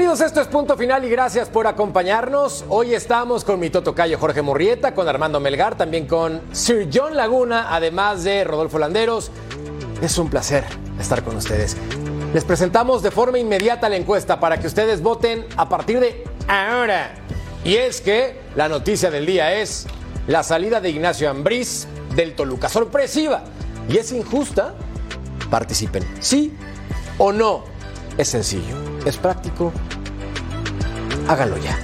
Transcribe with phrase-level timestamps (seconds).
[0.00, 2.64] Bienvenidos, esto es Punto Final y gracias por acompañarnos.
[2.70, 7.66] Hoy estamos con mi totocayo Jorge Murrieta, con Armando Melgar, también con Sir John Laguna,
[7.68, 9.30] además de Rodolfo Landeros.
[10.00, 10.64] Es un placer
[10.98, 11.76] estar con ustedes.
[12.32, 17.16] Les presentamos de forma inmediata la encuesta para que ustedes voten a partir de ahora.
[17.62, 19.86] Y es que la noticia del día es
[20.26, 22.70] la salida de Ignacio Ambriz del Toluca.
[22.70, 23.42] Sorpresiva
[23.86, 24.72] y es injusta.
[25.50, 26.56] Participen, sí
[27.18, 27.79] o no.
[28.16, 29.72] Es sencillo, es práctico.
[31.28, 31.78] Háganlo ya.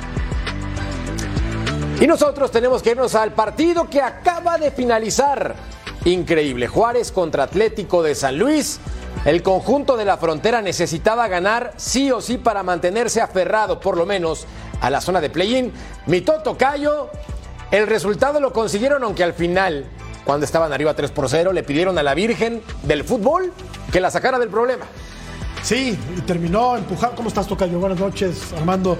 [2.00, 5.54] Y nosotros tenemos que irnos al partido que acaba de finalizar.
[6.04, 6.68] Increíble.
[6.68, 8.78] Juárez contra Atlético de San Luis.
[9.24, 14.06] El conjunto de la frontera necesitaba ganar sí o sí para mantenerse aferrado, por lo
[14.06, 14.46] menos,
[14.80, 15.72] a la zona de play-in.
[16.06, 17.10] Mi Toto Cayo,
[17.70, 19.86] el resultado lo consiguieron, aunque al final,
[20.24, 23.52] cuando estaban arriba 3 por 0, le pidieron a la Virgen del fútbol
[23.90, 24.84] que la sacara del problema.
[25.66, 27.16] Sí, terminó empujando.
[27.16, 27.80] ¿Cómo estás, Tocayo?
[27.80, 28.96] Buenas noches, Armando.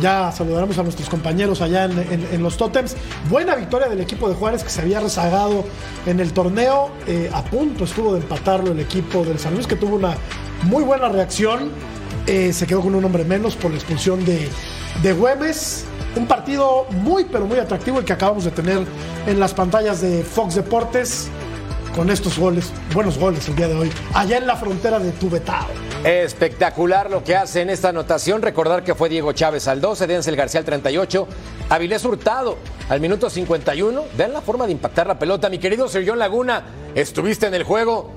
[0.00, 2.96] Ya saludaremos a nuestros compañeros allá en, los Totems.
[3.28, 5.62] Buena victoria del equipo de Juárez que se había rezagado
[6.06, 6.88] en el torneo.
[7.06, 10.16] Eh, a punto estuvo de empatarlo el equipo del San Luis, que tuvo una
[10.62, 11.70] muy buena reacción.
[12.26, 14.48] Eh, se quedó con un hombre menos por la expulsión de,
[15.02, 15.84] de Güemes.
[16.16, 18.86] Un partido muy, pero muy atractivo el que acabamos de tener
[19.26, 21.28] en las pantallas de Fox Deportes
[21.94, 25.66] con estos goles, buenos goles el día de hoy, allá en la frontera de Tubetao.
[26.04, 28.42] Espectacular lo que hace en esta anotación.
[28.42, 31.26] Recordar que fue Diego Chávez al 12, Denzel García al 38,
[31.68, 32.56] Avilés Hurtado
[32.88, 34.04] al minuto 51.
[34.16, 35.50] Vean la forma de impactar la pelota.
[35.50, 36.64] Mi querido Sergio Laguna,
[36.94, 38.12] estuviste en el juego.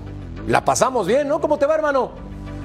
[0.47, 1.41] La pasamos bien, ¿no?
[1.41, 2.11] ¿Cómo te va, hermano?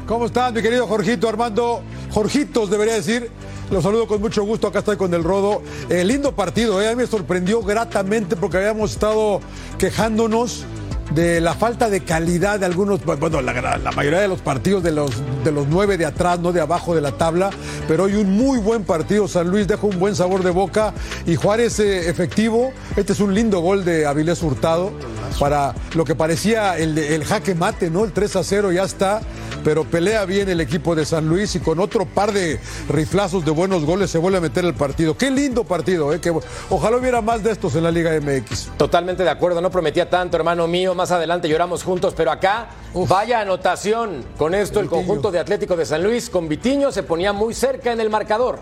[0.06, 1.82] ¿Cómo estás, mi querido Jorgito Armando?
[2.10, 3.30] Jorgitos, debería decir.
[3.70, 4.66] Los saludo con mucho gusto.
[4.66, 5.62] Acá estoy con el Rodo.
[5.90, 6.88] Eh, lindo partido, ¿eh?
[6.88, 9.40] A mí me sorprendió gratamente porque habíamos estado
[9.76, 10.64] quejándonos
[11.10, 15.10] de la falta de calidad de algunos, bueno, la, mayoría de los partidos de los,
[15.44, 17.50] de los nueve de atrás, no de abajo de la tabla,
[17.86, 19.28] pero hoy un muy buen partido.
[19.28, 20.92] San Luis deja un buen sabor de boca
[21.26, 22.72] y Juárez eh, efectivo.
[22.96, 24.92] Este es un lindo gol de Avilés Hurtado
[25.38, 28.04] para lo que parecía el, el jaque mate, ¿no?
[28.04, 29.20] El 3 a 0 ya está
[29.64, 32.58] pero pelea bien el equipo de San Luis y con otro par de
[32.88, 35.16] riflazos de buenos goles se vuelve a meter el partido.
[35.16, 36.20] Qué lindo partido, ¿eh?
[36.20, 36.32] Que,
[36.70, 38.70] ojalá hubiera más de estos en la Liga MX.
[38.76, 40.94] Totalmente de acuerdo, no prometía tanto, hermano mío.
[40.98, 44.24] Más adelante lloramos juntos, pero acá, vaya anotación.
[44.36, 47.92] Con esto, el conjunto de Atlético de San Luis con Vitiño se ponía muy cerca
[47.92, 48.58] en el marcador.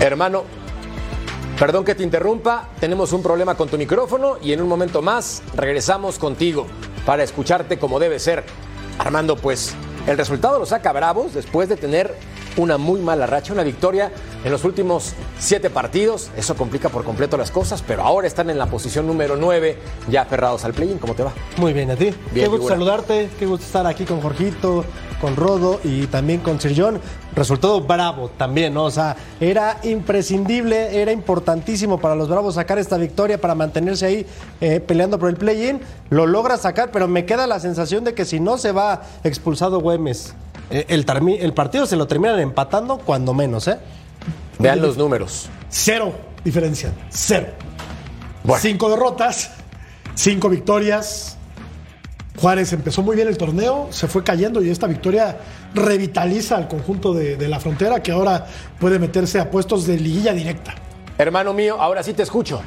[0.00, 0.42] Hermano,
[1.60, 5.44] perdón que te interrumpa, tenemos un problema con tu micrófono y en un momento más
[5.54, 6.66] regresamos contigo
[7.06, 8.42] para escucharte como debe ser.
[8.98, 9.76] Armando, pues
[10.06, 12.14] el resultado lo saca Bravos después de tener
[12.56, 14.12] una muy mala racha, una victoria
[14.44, 16.30] en los últimos siete partidos.
[16.36, 20.22] Eso complica por completo las cosas, pero ahora están en la posición número nueve, ya
[20.22, 20.98] aferrados al play-in.
[20.98, 21.32] ¿Cómo te va?
[21.56, 22.14] Muy bien, a ti.
[22.32, 24.84] Bien, qué gusto saludarte, qué gusto estar aquí con Jorgito,
[25.20, 27.00] con Rodo y también con Sirjón.
[27.34, 28.84] Resultado bravo también, ¿no?
[28.84, 34.26] O sea, era imprescindible, era importantísimo para los Bravos sacar esta victoria para mantenerse ahí
[34.60, 35.80] eh, peleando por el play-in.
[36.10, 39.80] Lo logra sacar, pero me queda la sensación de que si no se va expulsado
[39.80, 40.34] Güemes,
[40.70, 41.06] eh, el,
[41.40, 43.78] el partido se lo terminan empatando cuando menos, ¿eh?
[44.58, 45.48] Vean los números.
[45.70, 46.12] Cero
[46.44, 46.92] diferencia.
[47.10, 47.48] Cero.
[48.58, 49.52] Cinco derrotas,
[50.14, 51.38] cinco victorias.
[52.36, 55.36] Juárez empezó muy bien el torneo, se fue cayendo y esta victoria
[55.74, 58.46] revitaliza al conjunto de, de la frontera que ahora
[58.80, 60.74] puede meterse a puestos de liguilla directa.
[61.18, 62.62] Hermano mío, ahora sí te escucho.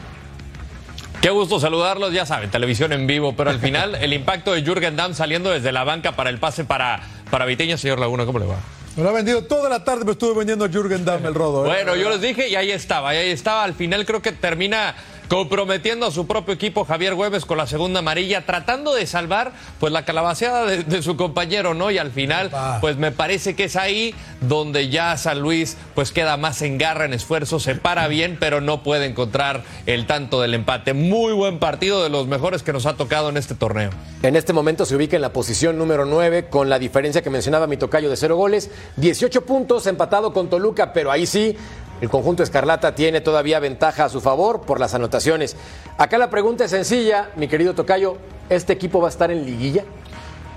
[1.19, 4.95] Qué gusto saludarlos, ya saben, televisión en vivo, pero al final el impacto de Jürgen
[4.95, 7.01] Damm saliendo desde la banca para el pase para,
[7.31, 8.57] para Viteña, señor Laguna, ¿cómo le va?
[8.95, 11.65] Me lo ha vendido toda la tarde, me estuve vendiendo a Jürgen Damm el rodo.
[11.65, 11.69] ¿eh?
[11.69, 13.63] Bueno, yo les dije y ahí estaba, y ahí estaba.
[13.63, 14.95] Al final creo que termina
[15.27, 19.91] comprometiendo a su propio equipo Javier Güemes con la segunda amarilla, tratando de salvar pues
[19.93, 21.91] la calabaceada de, de su compañero, ¿no?
[21.91, 22.51] Y al final,
[22.81, 27.05] pues me parece que es ahí donde ya San Luis pues queda más en garra,
[27.05, 30.93] en esfuerzo, se para bien, pero no puede encontrar el tanto del empate.
[30.93, 33.91] Muy buen partido, de los mejores que nos ha tocado en este torneo.
[34.23, 37.67] En este momento se ubica en la posición número 9 con la diferencia que mencionaba
[37.67, 41.55] mi tocayo de cero goles, 18 puntos empatado con Toluca, pero ahí sí
[42.01, 45.55] el conjunto Escarlata tiene todavía ventaja a su favor por las anotaciones.
[45.97, 48.17] Acá la pregunta es sencilla, mi querido tocayo,
[48.49, 49.83] ¿este equipo va a estar en liguilla?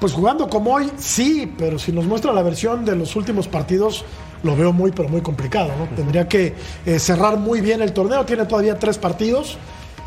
[0.01, 4.05] Pues jugando como hoy, sí, pero si nos muestra la versión de los últimos partidos,
[4.43, 5.71] lo veo muy, pero muy complicado.
[5.79, 5.87] ¿no?
[5.97, 6.55] Tendría que
[6.87, 9.59] eh, cerrar muy bien el torneo, tiene todavía tres partidos.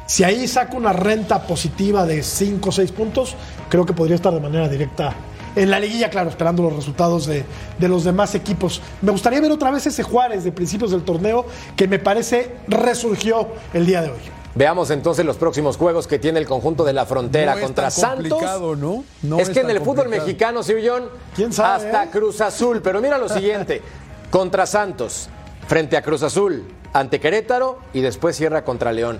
[0.07, 3.35] Si ahí saca una renta positiva de 5 o 6 puntos,
[3.69, 5.13] creo que podría estar de manera directa
[5.55, 7.43] en la liguilla, claro, esperando los resultados de,
[7.77, 8.81] de, los demás equipos.
[9.01, 11.45] Me gustaría ver otra vez ese Juárez de principios del torneo
[11.75, 14.41] que me parece resurgió el día de hoy.
[14.53, 17.83] Veamos entonces los próximos juegos que tiene el conjunto de la frontera No es contra
[17.85, 18.29] tan Santos.
[18.29, 19.05] complicado, ¿no?
[19.21, 22.09] No es es que en el fútbol mexicano, John, ¿Quién sabe, hasta eh?
[22.11, 22.81] Cruz Azul.
[22.81, 23.81] Pero mira lo siguiente:
[24.29, 25.29] contra Santos,
[25.67, 29.19] frente a Cruz Azul, ante Querétaro y después cierra contra León.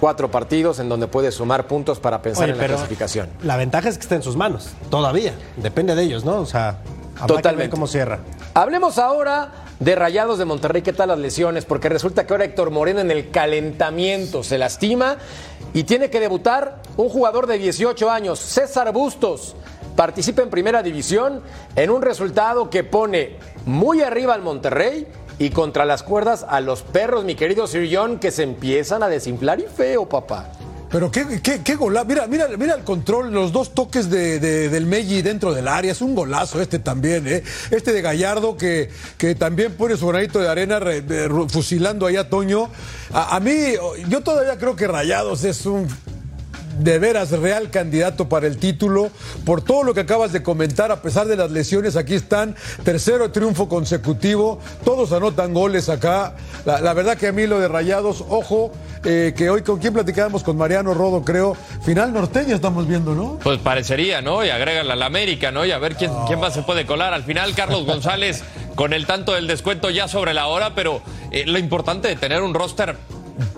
[0.00, 3.28] Cuatro partidos en donde puede sumar puntos para pensar Oye, en la clasificación.
[3.42, 5.34] La ventaja es que está en sus manos, todavía.
[5.58, 6.40] Depende de ellos, ¿no?
[6.40, 6.78] O sea,
[7.26, 7.70] Totalmente.
[7.70, 8.20] cómo cierra.
[8.54, 10.80] Hablemos ahora de Rayados de Monterrey.
[10.80, 11.66] ¿Qué tal las lesiones?
[11.66, 15.18] Porque resulta que ahora Héctor Moreno en el calentamiento se lastima
[15.74, 19.54] y tiene que debutar un jugador de 18 años, César Bustos.
[19.96, 21.42] Participa en primera división
[21.76, 23.36] en un resultado que pone
[23.66, 25.06] muy arriba al Monterrey
[25.40, 29.08] y contra las cuerdas a los perros, mi querido Sir John, que se empiezan a
[29.08, 30.52] desinflar y feo, papá.
[30.90, 32.04] Pero qué, qué, golazo.
[32.06, 35.92] Mira, mira, mira el control, los dos toques de, de- del Meggi dentro del área.
[35.92, 37.42] Es un golazo este también, ¿eh?
[37.70, 40.80] Este de Gallardo que, que también pone su granito de arena
[41.48, 42.68] fusilando ahí a Toño.
[43.12, 43.54] A mí,
[44.08, 45.86] yo todavía creo que Rayados es un
[46.80, 49.10] de veras real candidato para el título.
[49.44, 52.56] Por todo lo que acabas de comentar, a pesar de las lesiones, aquí están.
[52.84, 54.58] Tercero triunfo consecutivo.
[54.84, 56.34] Todos anotan goles acá.
[56.64, 58.72] La, verdad que a mí lo de Rayados, ojo,
[59.04, 61.56] eh, que hoy con quién platicábamos, con Mariano Rodo, creo.
[61.84, 63.38] Final norteño estamos viendo, ¿no?
[63.42, 64.44] Pues parecería, ¿no?
[64.44, 65.64] Y agrégala la América, ¿no?
[65.64, 67.14] Y a ver quién, quién más se puede colar.
[67.14, 68.42] Al final, Carlos González
[68.74, 72.42] con el tanto del descuento ya sobre la hora, pero eh, lo importante de tener
[72.42, 72.96] un roster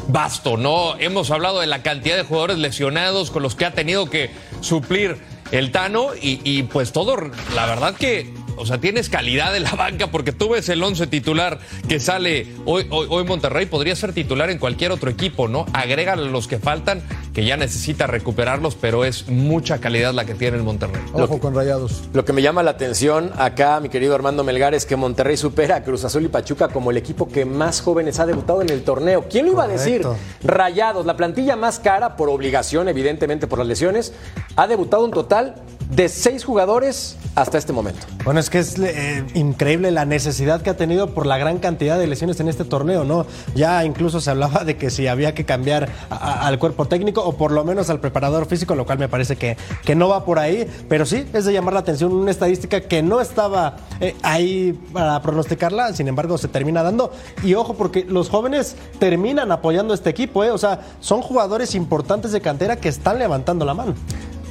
[0.09, 0.99] vasto, ¿no?
[0.99, 5.19] Hemos hablado de la cantidad de jugadores lesionados con los que ha tenido que suplir
[5.51, 7.17] el Tano y, y, pues todo,
[7.55, 11.07] la verdad que, o sea, tienes calidad en la banca porque tú ves el 11
[11.07, 11.59] titular
[11.89, 15.67] que sale hoy, hoy, hoy Monterrey, podría ser titular en cualquier otro equipo, ¿no?
[15.73, 17.03] Agrega los que faltan,
[17.33, 21.03] que ya necesita recuperarlos, pero es mucha calidad la que tiene el Monterrey.
[21.13, 22.03] Ojo con Rayados.
[22.13, 25.77] Lo que me llama la atención acá, mi querido Armando Melgar, es que Monterrey supera
[25.77, 28.83] a Cruz Azul y Pachuca como el equipo que más jóvenes ha debutado en el
[28.83, 29.27] torneo.
[29.29, 30.07] ¿Quién lo iba a decir?
[30.43, 34.13] Rayados, la plantilla más cara, por obligación, evidentemente por las lesiones,
[34.57, 35.55] ha debutado un total
[35.95, 38.07] de seis jugadores hasta este momento.
[38.25, 41.99] Bueno, es que es eh, increíble la necesidad que ha tenido por la gran cantidad
[41.99, 43.27] de lesiones en este torneo, ¿no?
[43.55, 47.53] Ya incluso se hablaba de que si había que cambiar al cuerpo técnico o por
[47.53, 50.67] lo menos al preparador físico, lo cual me parece que, que no va por ahí,
[50.89, 55.21] pero sí es de llamar la atención una estadística que no estaba eh, ahí para
[55.23, 57.13] pronosticarla, sin embargo se termina dando.
[57.43, 60.51] Y ojo, porque los jóvenes terminan apoyando este equipo, ¿eh?
[60.51, 63.95] O sea, son jugadores importantes de cantera que están levantando la mano.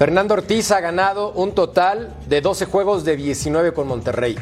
[0.01, 4.35] Fernando Ortiz ha ganado un total de 12 juegos de 19 con Monterrey.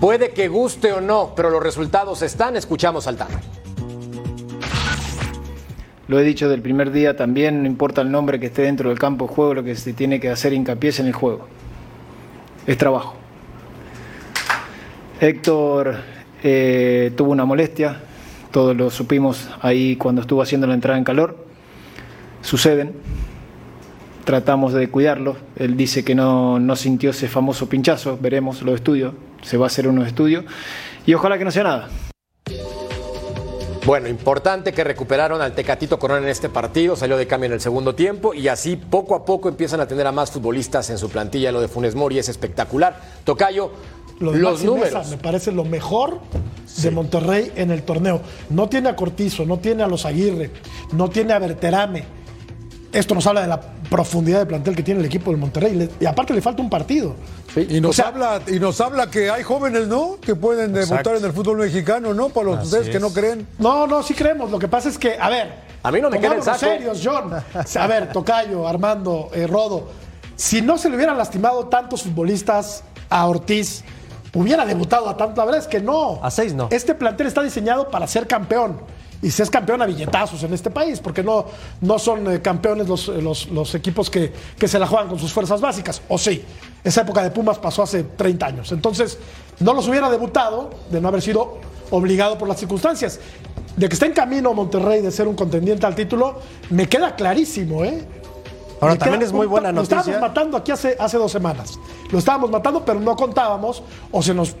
[0.00, 2.54] Puede que guste o no, pero los resultados están.
[2.54, 3.40] Escuchamos al Tano.
[6.06, 9.00] Lo he dicho del primer día también, no importa el nombre que esté dentro del
[9.00, 11.48] campo de juego, lo que se tiene que hacer hincapié es en el juego.
[12.68, 13.16] Es trabajo.
[15.20, 15.96] Héctor
[16.44, 18.00] eh, tuvo una molestia,
[18.52, 21.46] todos lo supimos ahí cuando estuvo haciendo la entrada en calor.
[22.42, 22.94] Suceden,
[24.24, 25.36] tratamos de cuidarlo.
[25.56, 29.68] Él dice que no, no sintió ese famoso pinchazo, veremos los estudios, se va a
[29.68, 30.44] hacer unos estudios
[31.06, 31.88] y ojalá que no sea nada.
[33.86, 37.60] Bueno, importante que recuperaron al Tecatito Corona en este partido, salió de cambio en el
[37.60, 41.08] segundo tiempo y así poco a poco empiezan a tener a más futbolistas en su
[41.08, 41.50] plantilla.
[41.50, 43.00] Lo de Funes Mori es espectacular.
[43.24, 43.72] Tocayo,
[44.20, 45.08] los Mesa números.
[45.08, 46.20] me parece lo mejor
[46.82, 48.20] de Monterrey en el torneo.
[48.50, 50.50] No tiene a Cortizo, no tiene a los Aguirre,
[50.92, 52.19] no tiene a Berterame.
[52.92, 55.88] Esto nos habla de la profundidad de plantel que tiene el equipo del Monterrey.
[56.00, 57.14] Y aparte le falta un partido.
[57.56, 60.18] Y nos, O sea, habla, y nos habla que hay jóvenes, ¿no?
[60.20, 62.30] Que pueden debutar en el fútbol mexicano, ¿no?
[62.30, 63.46] Para los Así ustedes que no creen.
[63.58, 64.50] No, no, sí creemos.
[64.50, 65.70] Lo que pasa es que, a ver.
[65.82, 66.72] A mí no me queda el pongámonos saco.
[66.72, 67.32] serios, John.
[67.32, 69.88] A ver, Tocayo, Armando, eh, Rodo.
[70.36, 73.82] Si no se le hubieran lastimado tantos futbolistas a Ortiz,
[74.34, 75.40] hubiera debutado a tanto.
[75.40, 76.18] La verdad es que no.
[76.22, 76.68] A seis no.
[76.70, 78.78] Este plantel está diseñado para ser campeón.
[79.22, 81.44] Y si es campeón a billetazos en este país, porque no,
[81.82, 85.30] no son eh, campeones los, los- los equipos que, que se la juegan con sus
[85.32, 86.00] fuerzas básicas.
[86.08, 86.42] O sí,
[86.82, 88.72] esa época de Pumas pasó hace 30 años.
[88.72, 89.18] Entonces,
[89.58, 91.58] no los hubiera debutado de no haber sido
[91.90, 93.20] obligado por las circunstancias.
[93.76, 97.84] De que está en camino Monterrey de ser un contendiente al título, me queda clarísimo,
[97.84, 98.02] ¿eh?
[98.80, 100.26] Ahora también es muy buena Lo estábamos noticia.
[100.28, 101.78] matando aquí hace, hace dos semanas.
[102.10, 104.56] Lo estábamos matando, pero no contábamos, o se nos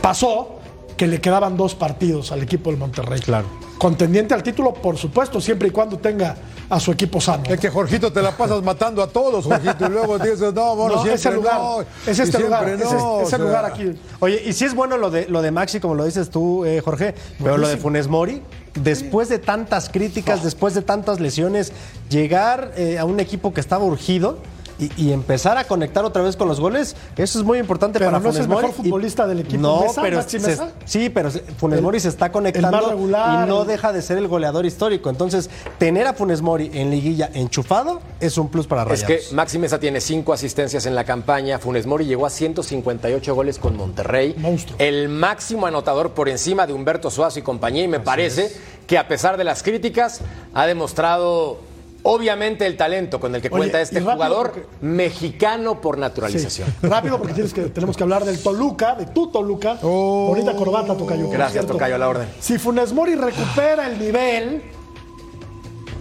[0.00, 0.60] pasó
[0.96, 3.20] que le quedaban dos partidos al equipo del Monterrey.
[3.20, 3.46] Claro.
[3.78, 6.34] Contendiente al título, por supuesto, siempre y cuando tenga
[6.68, 7.44] a su equipo sano.
[7.46, 10.96] Es que Jorgito te la pasas matando a todos, Jorgito, y luego dices, no, bueno,
[10.96, 13.38] No, siempre ese lugar, no, es este lugar, siempre es no, este- o ese sea,
[13.38, 13.92] lugar aquí.
[14.20, 16.80] Oye, y sí es bueno lo de, lo de Maxi, como lo dices tú, eh,
[16.80, 18.42] Jorge, pero lo de Funes Mori,
[18.74, 21.72] después de tantas críticas, después de tantas lesiones,
[22.08, 24.38] llegar eh, a un equipo que estaba urgido
[24.78, 28.10] y, y empezar a conectar otra vez con los goles, eso es muy importante Pero
[28.10, 28.74] para no es Funes el mejor Mori.
[28.78, 29.62] Y- futbolista del equipo.
[29.62, 30.02] No, ¿Mesa?
[30.02, 30.70] pero ¿Maxi se- Mesa?
[30.84, 34.18] sí, pero Funes El- Mori se está conectando regular, y no el- deja de ser
[34.18, 35.08] el goleador histórico.
[35.10, 39.28] Entonces, tener a Funes Mori en liguilla enchufado es un plus para Es Rayados.
[39.28, 41.58] que Maxi Mesa tiene cinco asistencias en la campaña.
[41.58, 44.34] Funes Mori llegó a 158 goles con Monterrey.
[44.38, 44.76] Monstruo.
[44.78, 47.84] El máximo anotador por encima de Humberto Suazo y compañía.
[47.84, 48.50] Y me parece
[48.86, 50.20] que a pesar de las críticas,
[50.54, 51.58] ha demostrado
[52.08, 56.00] obviamente el talento con el que Oye, cuenta este jugador porque- mexicano por Sí.
[56.00, 56.74] naturalización.
[56.82, 59.78] Rápido, porque tienes que, tenemos que hablar del Toluca, de tu Toluca.
[59.82, 60.28] Oh.
[60.28, 61.28] Bonita corbata, Tocayo.
[61.28, 61.66] Gracias.
[61.66, 62.28] Tocayo, a la orden.
[62.40, 64.62] Si Funes Mori recupera el nivel,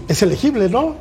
[0.07, 0.95] es elegible, ¿no?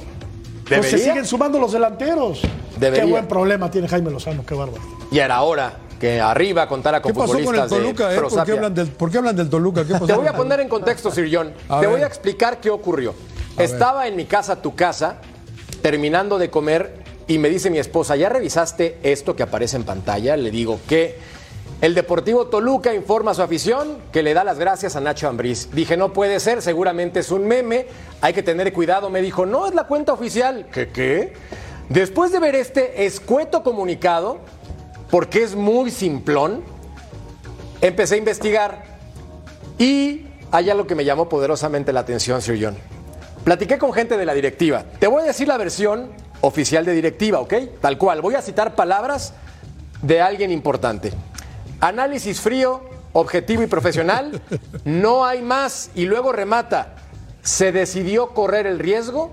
[0.69, 2.41] Pues se siguen sumando los delanteros.
[2.79, 3.05] Debería.
[3.05, 4.83] Qué buen problema tiene Jaime Lozano, qué bárbaro.
[5.11, 8.15] Y era hora que arriba contara con ¿Qué pasó con el futbolistas de Toluca?
[8.15, 8.21] eh?
[8.21, 9.85] ¿Por, qué hablan del, ¿Por qué hablan del Toluca?
[9.85, 11.53] ¿Qué pasó Te voy a poner en contexto, Sir John.
[11.69, 11.95] A Te ver.
[11.97, 13.15] voy a explicar qué ocurrió.
[13.59, 15.19] Estaba en mi casa, tu casa,
[15.81, 20.37] terminando de comer y me dice mi esposa, ¿ya revisaste esto que aparece en pantalla?
[20.37, 21.19] Le digo que
[21.81, 25.71] el Deportivo Toluca informa a su afición que le da las gracias a Nacho Ambriz.
[25.73, 27.87] Dije, no puede ser, seguramente es un meme,
[28.21, 29.09] hay que tener cuidado.
[29.09, 30.67] Me dijo, no, es la cuenta oficial.
[30.73, 31.35] ¿Qué qué?
[31.89, 34.39] Después de ver este escueto comunicado,
[35.11, 36.63] porque es muy simplón,
[37.81, 38.85] empecé a investigar
[39.79, 42.94] y hay algo que me llamó poderosamente la atención, Sir John.
[43.45, 44.85] Platiqué con gente de la directiva.
[44.99, 46.09] Te voy a decir la versión
[46.41, 47.55] oficial de directiva, ¿ok?
[47.81, 48.23] Tal cual.
[48.23, 49.35] Voy a citar palabras
[50.01, 51.13] de alguien importante.
[51.81, 52.83] Análisis frío,
[53.13, 54.41] objetivo y profesional.
[54.85, 55.91] No hay más.
[55.95, 56.95] Y luego remata.
[57.43, 59.33] Se decidió correr el riesgo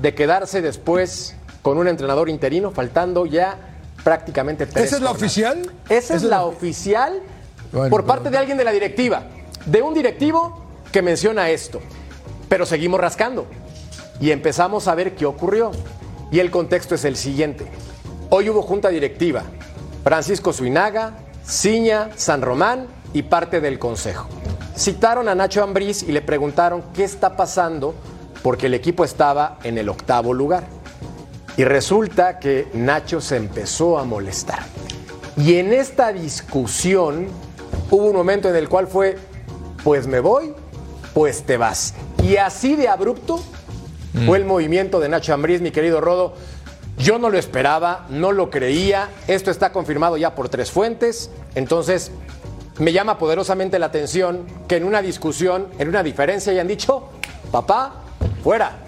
[0.00, 3.58] de quedarse después con un entrenador interino, faltando ya
[4.04, 4.84] prácticamente tres.
[4.84, 5.22] ¿Esa es la jornadas.
[5.22, 5.72] oficial?
[5.88, 7.20] Esa es la oficial
[7.72, 9.24] Bueno, por parte de alguien de la directiva,
[9.66, 11.80] de un directivo que menciona esto.
[12.48, 13.46] Pero seguimos rascando
[14.20, 15.70] y empezamos a ver qué ocurrió.
[16.30, 17.66] Y el contexto es el siguiente.
[18.30, 19.44] Hoy hubo junta directiva.
[20.04, 21.14] Francisco Suinaga,
[21.46, 24.28] Ciña, San Román y parte del consejo.
[24.76, 27.94] Citaron a Nacho Ambriz y le preguntaron qué está pasando
[28.42, 30.64] porque el equipo estaba en el octavo lugar.
[31.56, 34.60] Y resulta que Nacho se empezó a molestar.
[35.36, 37.28] Y en esta discusión
[37.90, 39.16] hubo un momento en el cual fue,
[39.82, 40.54] pues me voy,
[41.14, 41.94] pues te vas.
[42.22, 43.40] Y así de abrupto
[44.26, 46.34] fue el movimiento de Nacho Ambriz, mi querido Rodo.
[46.98, 49.08] Yo no lo esperaba, no lo creía.
[49.28, 51.30] Esto está confirmado ya por tres fuentes.
[51.54, 52.10] Entonces,
[52.78, 57.08] me llama poderosamente la atención que en una discusión, en una diferencia, hayan dicho,
[57.50, 58.02] papá,
[58.42, 58.78] fuera.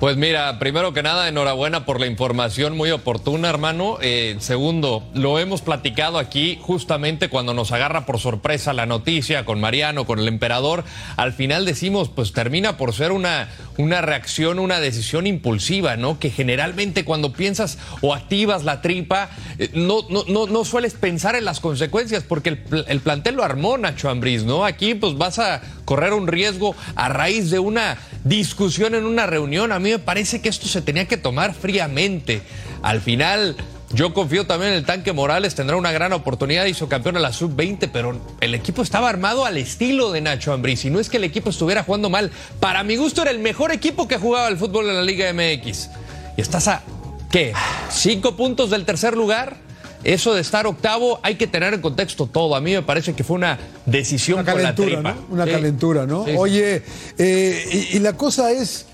[0.00, 3.96] Pues mira, primero que nada, enhorabuena por la información muy oportuna, hermano.
[4.02, 9.58] Eh, segundo, lo hemos platicado aquí justamente cuando nos agarra por sorpresa la noticia con
[9.58, 10.84] Mariano, con el emperador.
[11.16, 16.18] Al final decimos, pues termina por ser una, una reacción, una decisión impulsiva, ¿no?
[16.18, 21.36] Que generalmente cuando piensas o activas la tripa, eh, no, no, no, no sueles pensar
[21.36, 24.66] en las consecuencias porque el, el plantel lo armó Nacho Ambriz, ¿no?
[24.66, 29.65] Aquí pues vas a correr un riesgo a raíz de una discusión en una reunión.
[29.72, 32.42] A mí me parece que esto se tenía que tomar fríamente.
[32.82, 33.56] Al final,
[33.90, 37.32] yo confío también en el tanque Morales, tendrá una gran oportunidad, hizo campeón a la
[37.32, 40.84] sub-20, pero el equipo estaba armado al estilo de Nacho Ambriz.
[40.84, 42.30] Y no es que el equipo estuviera jugando mal.
[42.60, 45.88] Para mi gusto era el mejor equipo que jugaba el fútbol en la Liga MX.
[46.36, 46.82] Y estás a,
[47.30, 47.52] ¿qué?
[47.90, 49.64] ¿Cinco puntos del tercer lugar?
[50.04, 52.54] Eso de estar octavo hay que tener en contexto todo.
[52.54, 55.12] A mí me parece que fue una decisión Una con la calentura, tripa.
[55.28, 55.34] ¿no?
[55.34, 55.50] Una Sí.
[55.50, 56.24] calentura, ¿no?
[56.24, 56.32] Sí.
[56.36, 56.82] Oye,
[57.18, 58.86] eh, y, y la cosa es,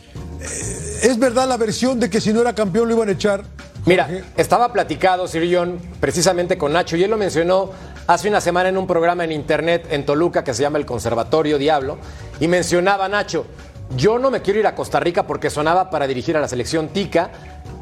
[1.02, 3.44] ¿es verdad la versión de que si no era campeón lo iban a echar?
[3.84, 7.70] Mira, estaba platicado, Sirion, precisamente con Nacho, y él lo mencionó
[8.06, 11.58] hace una semana en un programa en internet en Toluca que se llama El Conservatorio
[11.58, 11.99] Diablo,
[12.38, 13.46] y mencionaba Nacho,
[13.96, 16.88] yo no me quiero ir a Costa Rica porque sonaba para dirigir a la selección
[16.88, 17.30] tica,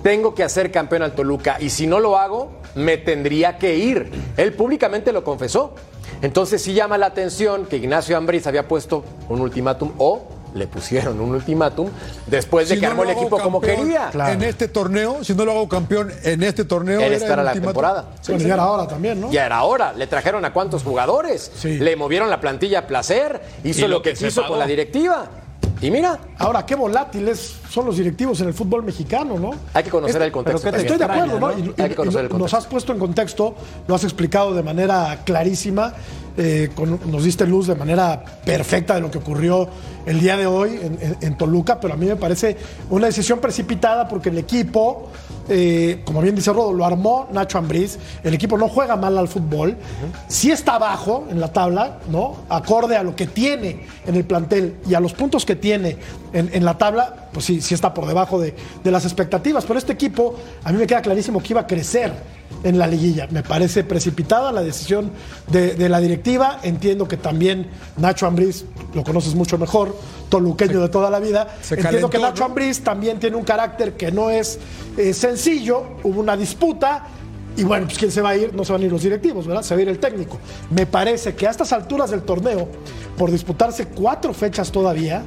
[0.02, 4.10] tengo que hacer campeón al Toluca y si no lo hago, me tendría que ir.
[4.36, 5.74] Él públicamente lo confesó.
[6.22, 11.20] Entonces sí llama la atención que Ignacio Ambriz había puesto un ultimátum o le pusieron
[11.20, 11.88] un ultimátum
[12.26, 14.10] después de Si que no armó el equipo como quería.
[14.28, 17.00] En este torneo, si no lo hago campeón en este torneo.
[17.00, 17.72] Él era estará el la ultimátum.
[17.72, 18.04] temporada.
[18.28, 19.30] Bueno, ya era ahora también, ¿no?
[19.30, 19.92] Ya era hora.
[19.92, 21.50] Le trajeron a cuántos jugadores.
[21.56, 21.78] Sí.
[21.78, 23.40] Le movieron la plantilla a placer.
[23.64, 24.52] Hizo Y lo lo que quiso pagó.
[24.54, 25.26] con la directiva.
[25.82, 29.50] Y mira, Ahora, qué volátiles son los directivos en el fútbol mexicano, ¿no?
[29.74, 30.60] hay que conocer el contexto.
[30.62, 31.52] pero ¿qué te Estoy de acuerdo, ¿no?
[31.58, 32.56] Y- Hay que conocer y el nos contexto.
[32.58, 33.54] has puesto en contexto,
[33.86, 35.94] lo has explicado de manera clarísima,
[36.36, 39.68] eh, con- nos diste luz de manera perfecta de lo que ocurrió
[40.06, 42.56] el día de hoy en, en- en Toluca, pero a mí me parece
[42.90, 45.08] una decisión precipitada porque el equipo,
[45.50, 49.28] eh, como bien dice Rodo, lo armó Nacho Ambriz, el equipo no juega mal al
[49.28, 49.76] fútbol,
[50.28, 52.36] sí está abajo en la tabla, ¿no?
[52.48, 55.96] Acorde a lo que tiene en el plantel y a los puntos que tiene
[56.32, 59.92] en, la tabla, pues sí, sí está por debajo de, de las expectativas, pero este
[59.92, 63.26] equipo a mí me queda clarísimo que iba a crecer en la liguilla.
[63.30, 65.10] Me parece precipitada la decisión
[65.50, 66.60] de, de la directiva.
[66.62, 68.64] Entiendo que también Nacho Ambriz,
[68.94, 69.96] lo conoces mucho mejor,
[70.28, 71.56] toluqueño de toda la vida.
[71.70, 72.46] Entiendo que Nacho ¿no?
[72.46, 74.58] Ambriz también tiene un carácter que no es
[74.96, 75.84] eh, sencillo.
[76.02, 77.06] Hubo una disputa.
[77.56, 79.44] Y bueno, pues quién se va a ir, no se van a ir los directivos,
[79.46, 79.62] ¿verdad?
[79.62, 80.38] Se va a ir el técnico.
[80.70, 82.68] Me parece que a estas alturas del torneo,
[83.18, 85.22] por disputarse cuatro fechas todavía,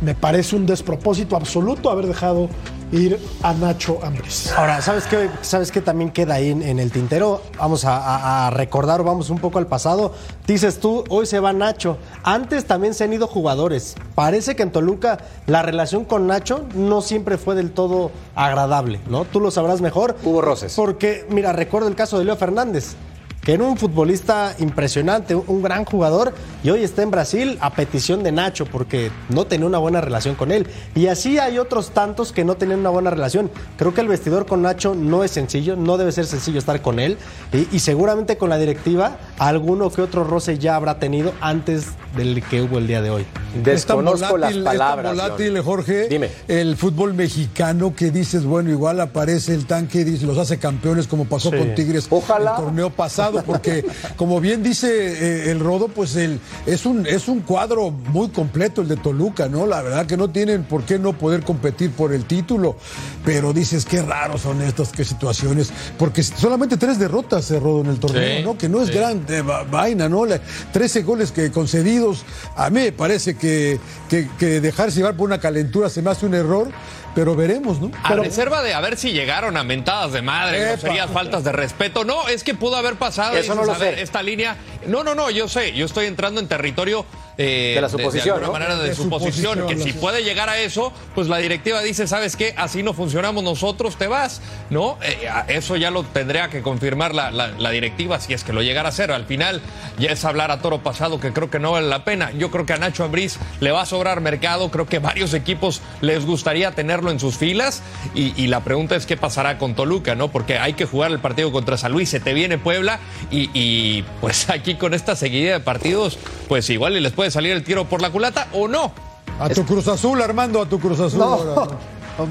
[0.00, 2.48] me parece un despropósito absoluto haber dejado
[2.90, 4.50] ir a Nacho Ambriz.
[4.56, 7.42] Ahora, ¿sabes qué, ¿sabes qué también queda ahí en, en el tintero?
[7.58, 10.14] Vamos a, a- a recordar, vamos un poco al pasado.
[10.46, 11.98] Dices tú, hoy se va Nacho.
[12.22, 13.94] Antes también se han ido jugadores.
[14.14, 19.24] Parece que en Toluca la relación con Nacho no siempre fue del todo agradable, ¿no?
[19.26, 20.16] Tú lo sabrás mejor.
[20.24, 20.72] Hubo roces.
[20.74, 22.94] Porque, mira, recuerdo el caso de Leo Fernández
[23.42, 28.22] que era un futbolista impresionante, un- gran jugador, y hoy está en Brasil a petición
[28.22, 30.66] de Nacho, porque no tenía una buena relación con él.
[30.94, 33.50] Y así hay otros tantos que no tenían una buena relación.
[33.76, 36.98] Creo que el vestidor con Nacho no es sencillo, no debe ser sencillo estar con
[37.00, 37.16] él,
[37.52, 42.42] y, y seguramente con la directiva, alguno que otro roce ya habrá tenido antes del
[42.42, 43.26] que hubo el día de hoy.
[43.62, 45.12] Desconozco las volátil, palabras.
[45.12, 45.64] Es tan volátil, John.
[45.64, 46.08] Jorge.
[46.08, 46.30] Dime.
[46.48, 51.06] El fútbol mexicano que dices, bueno, igual aparece el tanque y dice, los hace campeones
[51.06, 52.56] como pasó con Tigres Ojalá.
[52.56, 53.84] el torneo pasado, porque
[54.16, 58.82] como bien dice eh, el Rodo, pues el, es, un, es un cuadro muy completo
[58.82, 59.66] el de Toluca, ¿no?
[59.66, 62.76] La verdad que no tienen por qué no poder competir por el título,
[63.24, 67.86] pero dices, qué raros son estas, qué situaciones, porque solamente tres derrotas se Rodo en
[67.88, 68.56] el torneo, Sí, ¿no?
[68.58, 68.94] Que no es sí.
[68.94, 69.24] gran
[69.70, 70.24] vaina, ¿no?
[70.26, 70.40] La-
[70.72, 72.24] 13 goles que concedidos.
[72.56, 76.26] A mí me parece que, que, que dejarse llevar por una calentura se me hace
[76.26, 76.68] un error,
[77.14, 77.90] pero veremos, ¿no?
[78.02, 80.72] A reserva de a ver si llegaron a mentadas de madre, Epa.
[80.72, 82.04] groserías, faltas de respeto.
[82.04, 83.36] No, es que pudo haber pasado.
[83.36, 84.02] Eso no lo a ver, sé.
[84.02, 84.56] esta línea.
[84.86, 85.72] No, no, no, yo sé.
[85.72, 87.04] Yo estoy entrando en territorio.
[87.38, 88.46] Eh, De la suposición, De, ¿no?
[88.48, 89.58] alguna manera de, De suposición.
[89.58, 92.52] suposición, Que si puede llegar a eso, pues la directiva dice: ¿sabes qué?
[92.56, 94.42] Así no funcionamos nosotros, te vas.
[94.70, 94.98] ¿No?
[95.02, 98.60] Eh, eso ya lo tendría que confirmar la, la- la directiva si es que lo
[98.62, 99.10] llegara a hacer.
[99.12, 99.62] Al final,
[99.98, 102.30] ya es hablar a toro pasado que creo que no vale la pena.
[102.32, 104.70] Yo creo que a Nacho Ambriz le va a sobrar mercado.
[104.70, 107.82] Creo que varios equipos les gustaría tenerlo en sus filas.
[108.14, 110.28] Y, y la pregunta es qué pasará con Toluca, ¿no?
[110.32, 112.98] Porque hay que jugar el partido contra San Luis, se te viene Puebla
[113.30, 117.52] y, y, pues aquí con esta seguidilla de partidos, pues igual y les puede salir
[117.52, 118.92] el tiro por la culata o no.
[119.40, 121.22] A tu Cruz Azul, Armando, a tu Cruz Azul.
[121.22, 121.68] ahora.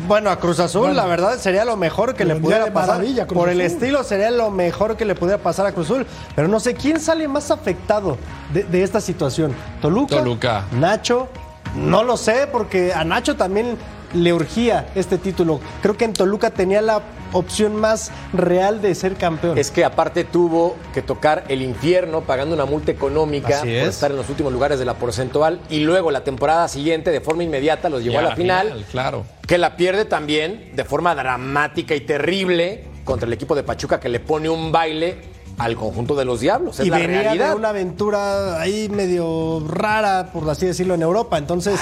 [0.06, 3.02] Bueno, a Cruz Azul, la verdad, sería lo mejor que le pudiera pasar.
[3.28, 6.06] Por el estilo, sería lo mejor que le pudiera pasar a Cruz Azul.
[6.36, 8.18] Pero no sé, ¿quién sale más afectado
[8.54, 9.54] de, de esta situación?
[9.82, 10.18] ¿Toluca?
[10.18, 10.66] Toluca.
[10.74, 11.30] ¿Nacho?
[11.74, 13.78] No lo sé, porque a Nacho también
[14.14, 15.60] le urgía este título.
[15.82, 17.02] Creo que en Toluca tenía la
[17.34, 19.58] opción más real de ser campeón.
[19.58, 23.88] Es que aparte tuvo que tocar el infierno pagando una multa económica Así por es.
[23.90, 27.44] estar en los últimos lugares de la porcentual y luego la temporada siguiente de forma
[27.44, 29.26] inmediata los llevó Ya a la final, claro.
[29.46, 34.10] que la pierde también de forma dramática y terrible contra el equipo de Pachuca que
[34.10, 35.18] le pone un baile
[35.58, 36.80] al conjunto de los diablos.
[36.80, 37.50] Es y la venía realidad.
[37.50, 41.38] de una aventura ahí medio rara, por así decirlo, en Europa.
[41.38, 41.80] Entonces,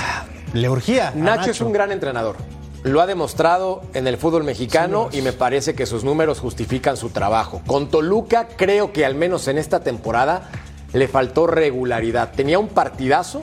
[0.54, 1.12] le urgía.
[1.16, 2.38] Nacho, es un gran entrenador.
[2.84, 7.10] Lo ha demostrado en el fútbol mexicano y me parece que sus números justifican su
[7.10, 7.62] trabajo.
[7.66, 10.50] Con Toluca creo que al menos en esta temporada
[10.94, 12.32] le faltó regularidad.
[12.34, 13.42] Tenía un partidazo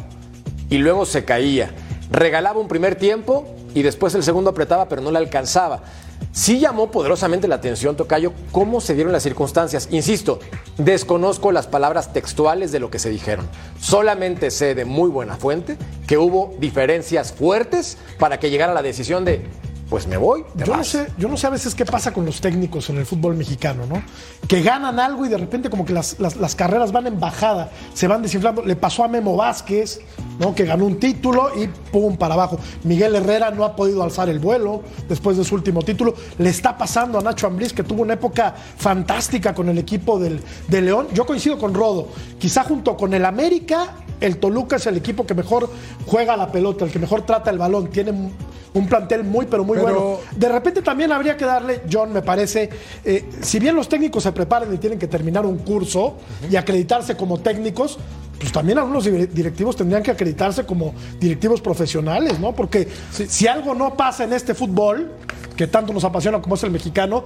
[0.71, 1.73] y luego se caía.
[2.11, 5.81] Regalaba un primer tiempo y después el segundo apretaba pero no le alcanzaba.
[6.31, 9.89] Sí llamó poderosamente la atención, Tocayo, cómo se dieron las circunstancias.
[9.91, 10.39] Insisto,
[10.79, 13.49] desconozco las palabras textuales de lo que se dijeron.
[13.81, 19.25] Solamente sé de muy buena fuente que hubo diferencias fuertes para que llegara la decisión
[19.25, 19.45] de,
[19.93, 20.43] pues me voy.
[20.55, 20.87] Yo no, vas".
[20.87, 23.85] sé, yo no sé a veces qué pasa con los técnicos en el fútbol mexicano,
[23.87, 24.03] ¿no?
[24.49, 27.71] Que ganan algo y de repente como que las, las- las carreras van en bajada,
[27.93, 28.63] se van desinflando.
[28.65, 30.01] Le pasó a Memo Vázquez,
[30.39, 30.55] ¿no?
[30.55, 32.59] que ganó un título y pum, para abajo.
[32.85, 36.15] Miguel Herrera no ha podido alzar el vuelo después de su último título.
[36.39, 40.41] Le está pasando a Nacho Ambriz, que tuvo una época fantástica con el equipo del,
[40.69, 41.09] de León.
[41.13, 42.09] Yo coincido con Rodo.
[42.39, 45.69] Quizá junto con el América, el Toluca es el equipo que mejor
[46.07, 47.89] juega la pelota, el que mejor trata el balón.
[47.91, 50.19] Tiene un- plantel muy, pero muy Pero- bueno.
[50.35, 52.71] De repente también habría que darle, John, me parece,
[53.05, 56.15] eh, si bien los técnicos se preparan y tienen que terminar un curso
[56.51, 57.99] y acreditarse como técnicos,
[58.41, 62.53] pues también algunos dire- directivos tendrían que acreditarse como directivos profesionales, ¿no?
[62.55, 65.13] Porque si algo no pasa en este fútbol,
[65.55, 67.25] que tanto nos apasiona como es el mexicano,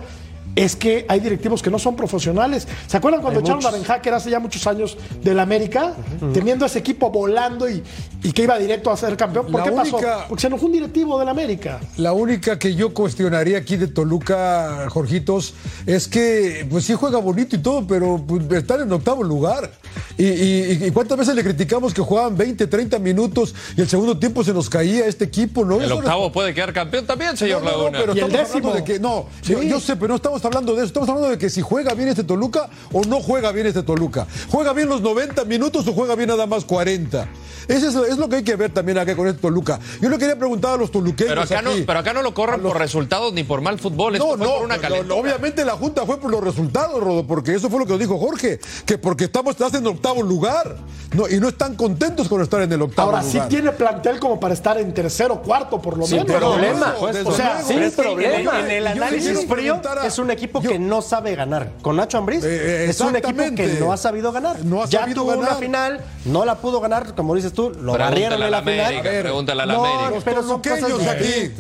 [0.57, 2.66] es que hay directivos que no son profesionales.
[2.88, 5.95] ¿Se acuerdan cuando echaron a Ben Hacker hace ya muchos años del América?
[6.33, 7.83] Teniendo ese equipo volando y,
[8.23, 9.47] y que iba directo a ser campeón.
[9.47, 9.97] ¿Por La qué pasó?
[9.97, 11.79] única- Porque se enojó un directivo del América.
[11.99, 15.55] La única que yo cuestionaría aquí de Toluca, Jorgitos,
[15.87, 19.71] es que pues sí juega bonito y todo, pero pues, están en octavo lugar.
[20.19, 24.19] Y, y- y cuántas veces le criticamos que jugaban 20, 30 minutos y el segundo
[24.19, 25.77] tiempo se nos caía este equipo, ¿no?
[25.77, 27.99] El Eso no- octavo puede quedar campeón también, señor no, no, no, Laguna.
[28.01, 28.73] pero Y el décimo.
[28.73, 29.53] de que no, Sí.
[29.53, 31.92] yo, yo sé, pero no estamos hablando de eso, estamos hablando de que si juega
[31.94, 34.26] bien este Toluca o no juega bien este Toluca.
[34.50, 37.28] ¿Juega bien los 90 minutos o juega bien nada más 40?
[37.68, 39.78] Eso es, es lo que hay que ver también acá con este Toluca.
[40.00, 42.61] Yo le quería preguntar a los toluqueños Pero acá, no, pero acá no lo corren
[42.62, 44.14] por resultados ni por mal fútbol.
[44.14, 45.14] Esto No, fue no, por una no, calentura.
[45.16, 48.00] no, obviamente la Junta fue por los resultados, Rodo, porque eso fue lo que nos
[48.00, 50.76] dijo Jorge, que porque estamos estás en octavo lugar
[51.12, 53.48] no, y no están contentos con estar en el octavo Ahora sí lugar.
[53.48, 56.37] tiene plantel como para estar en tercero, cuarto, por lo Sin menos.
[56.37, 56.94] problema.
[57.00, 57.06] ¿no?
[57.09, 58.61] Desde O sea, sí, que problema.
[58.61, 61.72] En el, análisis frío es un equipo yo- que no sabe ganar.
[61.83, 64.64] Con Nacho Ambriz Eh, eh, es un equipo que no ha sabido ganar.
[64.64, 65.61] No ha ya sabido tuvo una ganar.
[65.61, 68.81] final, no la pudo ganar, como dices tú, lo barrieron en la la final.
[68.94, 70.11] América, pregúntale a la No, América.
[70.14, 71.53] Los pero son toluqueños cosas aquí.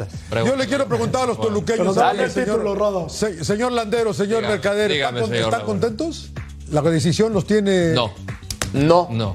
[0.46, 1.94] Yo le quiero preguntar a los toluqueños.
[1.94, 3.08] dale el título, Rodo.
[3.08, 6.30] Se- señor Landero, señor Dígame, Mercader, dígame, ¿están, señor están contentos?
[6.70, 7.92] La decisión los tiene.
[7.94, 8.10] No,
[8.72, 9.08] No.
[9.10, 9.34] no.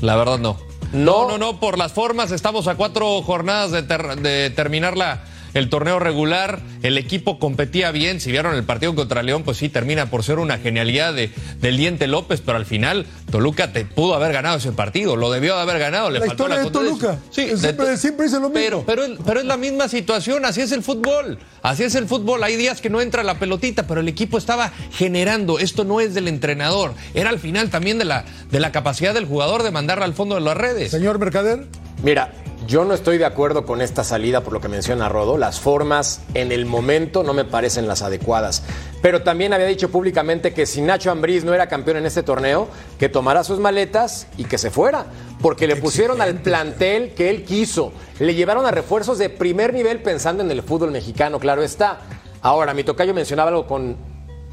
[0.00, 0.56] La verdad no.
[0.92, 1.28] No.
[1.28, 1.60] No, no, no.
[1.60, 5.22] Por las formas, estamos a cuatro jornadas de, ter- de terminar la,
[5.54, 6.60] el torneo regular.
[6.82, 8.20] El equipo competía bien.
[8.20, 11.76] Si vieron el partido contra León, pues sí, termina por ser una genialidad de, del
[11.76, 12.40] Diente López.
[12.44, 15.16] Pero al final, Toluca te pudo haber ganado ese partido.
[15.16, 16.10] Lo debió de haber ganado.
[16.10, 16.70] Le La faltó historia la de.
[16.70, 17.18] Toluca.
[17.30, 17.56] Sí, de-
[17.96, 18.52] Siempre- dice lo mismo.
[18.54, 20.44] Pero, pero, es- pero es la misma situación.
[20.44, 21.38] Así es el fútbol.
[21.62, 22.42] Así es el fútbol.
[22.42, 25.58] Hay días que no entra la pelotita, pero el equipo estaba generando.
[25.58, 26.94] Esto no es del entrenador.
[27.14, 30.34] Era al final también de la, de la capacidad del jugador de mandarla al fondo
[30.36, 30.90] de las redes.
[30.90, 31.66] Señor Mercader.
[32.02, 32.32] Mira,
[32.70, 35.36] yo no estoy de acuerdo con esta salida por lo que menciona Rodo.
[35.36, 38.62] Las formas en el momento no me parecen las adecuadas.
[39.02, 42.68] Pero también había dicho públicamente que si Nacho Ambriz no era campeón en este torneo,
[42.96, 45.06] que tomara sus maletas y que se fuera.
[45.42, 47.92] Porque le pusieron al plantel que él quiso.
[48.20, 51.98] Le llevaron a refuerzos de primer nivel pensando en el fútbol mexicano, claro está.
[52.40, 53.96] Ahora, mi tocayo mencionaba algo con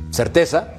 [0.09, 0.76] certeza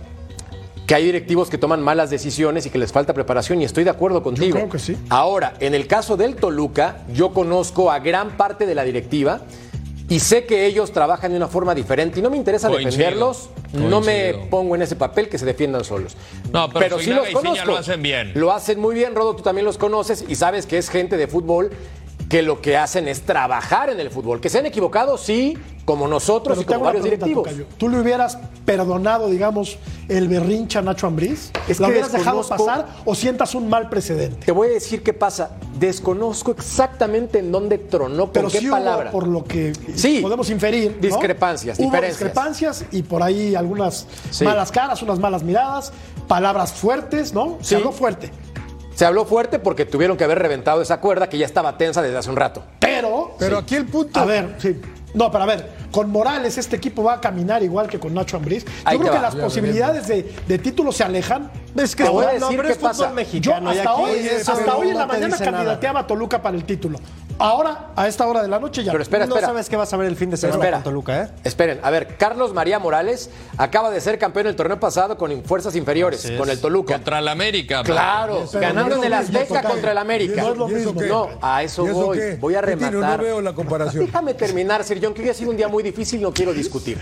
[0.88, 3.90] que hay directivos que toman malas decisiones y que les falta preparación y estoy de
[3.90, 4.56] acuerdo contigo.
[4.56, 4.96] creo que sí.
[5.10, 9.42] Ahora, en el caso del Toluca, yo conozco a gran parte de la directiva
[10.08, 13.50] y sé que ellos trabajan de una forma diferente y no me interesa Coincido, defenderlos,
[13.74, 16.16] no me pongo en ese papel que se defiendan solos.
[16.50, 17.66] No, pero sí Suinaga los conozco.
[17.66, 18.32] lo hacen bien.
[18.34, 21.28] Lo hacen muy bien, Rodo, tú también los conoces y sabes que es gente de
[21.28, 21.70] fútbol
[22.28, 24.40] que lo que hacen es trabajar en el fútbol.
[24.40, 27.44] Que se han equivocado, sí, como nosotros Pero y como varios directivos.
[27.44, 27.64] Tocayo.
[27.78, 28.36] ¿Tú le hubieras
[28.66, 31.50] perdonado, digamos, el berrincha a Nacho Ambriz?
[31.66, 34.44] Es ¿Lo que hubieras dejado pasar o sientas un mal precedente?
[34.44, 35.52] Te voy a decir qué pasa.
[35.78, 39.04] Desconozco exactamente en dónde tronó, con Pero qué sí palabra.
[39.10, 40.18] hubo, por lo que Sí.
[40.20, 40.96] podemos inferir.
[40.96, 41.00] ¿no?
[41.08, 42.18] Discrepancias, Hubo diferencias.
[42.18, 44.44] discrepancias y por ahí algunas Sí.
[44.44, 45.92] malas caras, unas malas miradas,
[46.26, 47.56] palabras fuertes, ¿no?
[47.60, 47.68] Sí.
[47.70, 48.30] Se habló fuerte.
[48.98, 52.18] Se habló fuerte porque tuvieron que haber reventado esa cuerda que ya estaba tensa desde
[52.18, 52.64] hace un rato.
[52.80, 53.36] Pero.
[53.38, 54.18] Pero aquí el punto.
[54.18, 54.76] A ver, sí.
[55.14, 58.36] No, pero a ver, con Morales este equipo va a caminar igual que con Nacho
[58.36, 58.64] Ambriz.
[58.64, 59.22] Yo Ahí creo que va.
[59.22, 61.48] las posibilidades de, de título se alejan.
[61.76, 63.08] Es que Te voy a no, decir pero qué es fútbol pasa.
[63.08, 63.72] Yo mexicano.
[63.72, 65.44] y hasta aquí hoy, hasta hoy en la mañana nada.
[65.52, 66.98] candidateaba a Toluca para el título.
[67.38, 68.92] Ahora, a esta hora de la noche ya.
[68.92, 69.48] Pero espera, no espera.
[69.48, 70.76] sabes qué vas a ver el fin de semana espera.
[70.78, 71.28] con Toluca, ¿eh?
[71.44, 75.76] Esperen, a ver, Carlos María Morales acaba de ser campeón el torneo pasado con fuerzas
[75.76, 76.38] inferiores, Así es.
[76.38, 76.94] con el Toluca.
[76.94, 77.82] Contra el América.
[77.84, 80.42] Claro, Pero ganando no en el Azteca contra el América.
[80.42, 81.08] No es lo ¿Y eso mismo.
[81.08, 82.18] No, a eso ¿Y voy.
[82.18, 82.36] qué?
[82.40, 83.18] Voy a rematar.
[83.18, 84.06] No veo la comparación.
[84.06, 86.98] Déjame terminar, Sir John, que hoy ha sido un día muy difícil, no quiero discutir.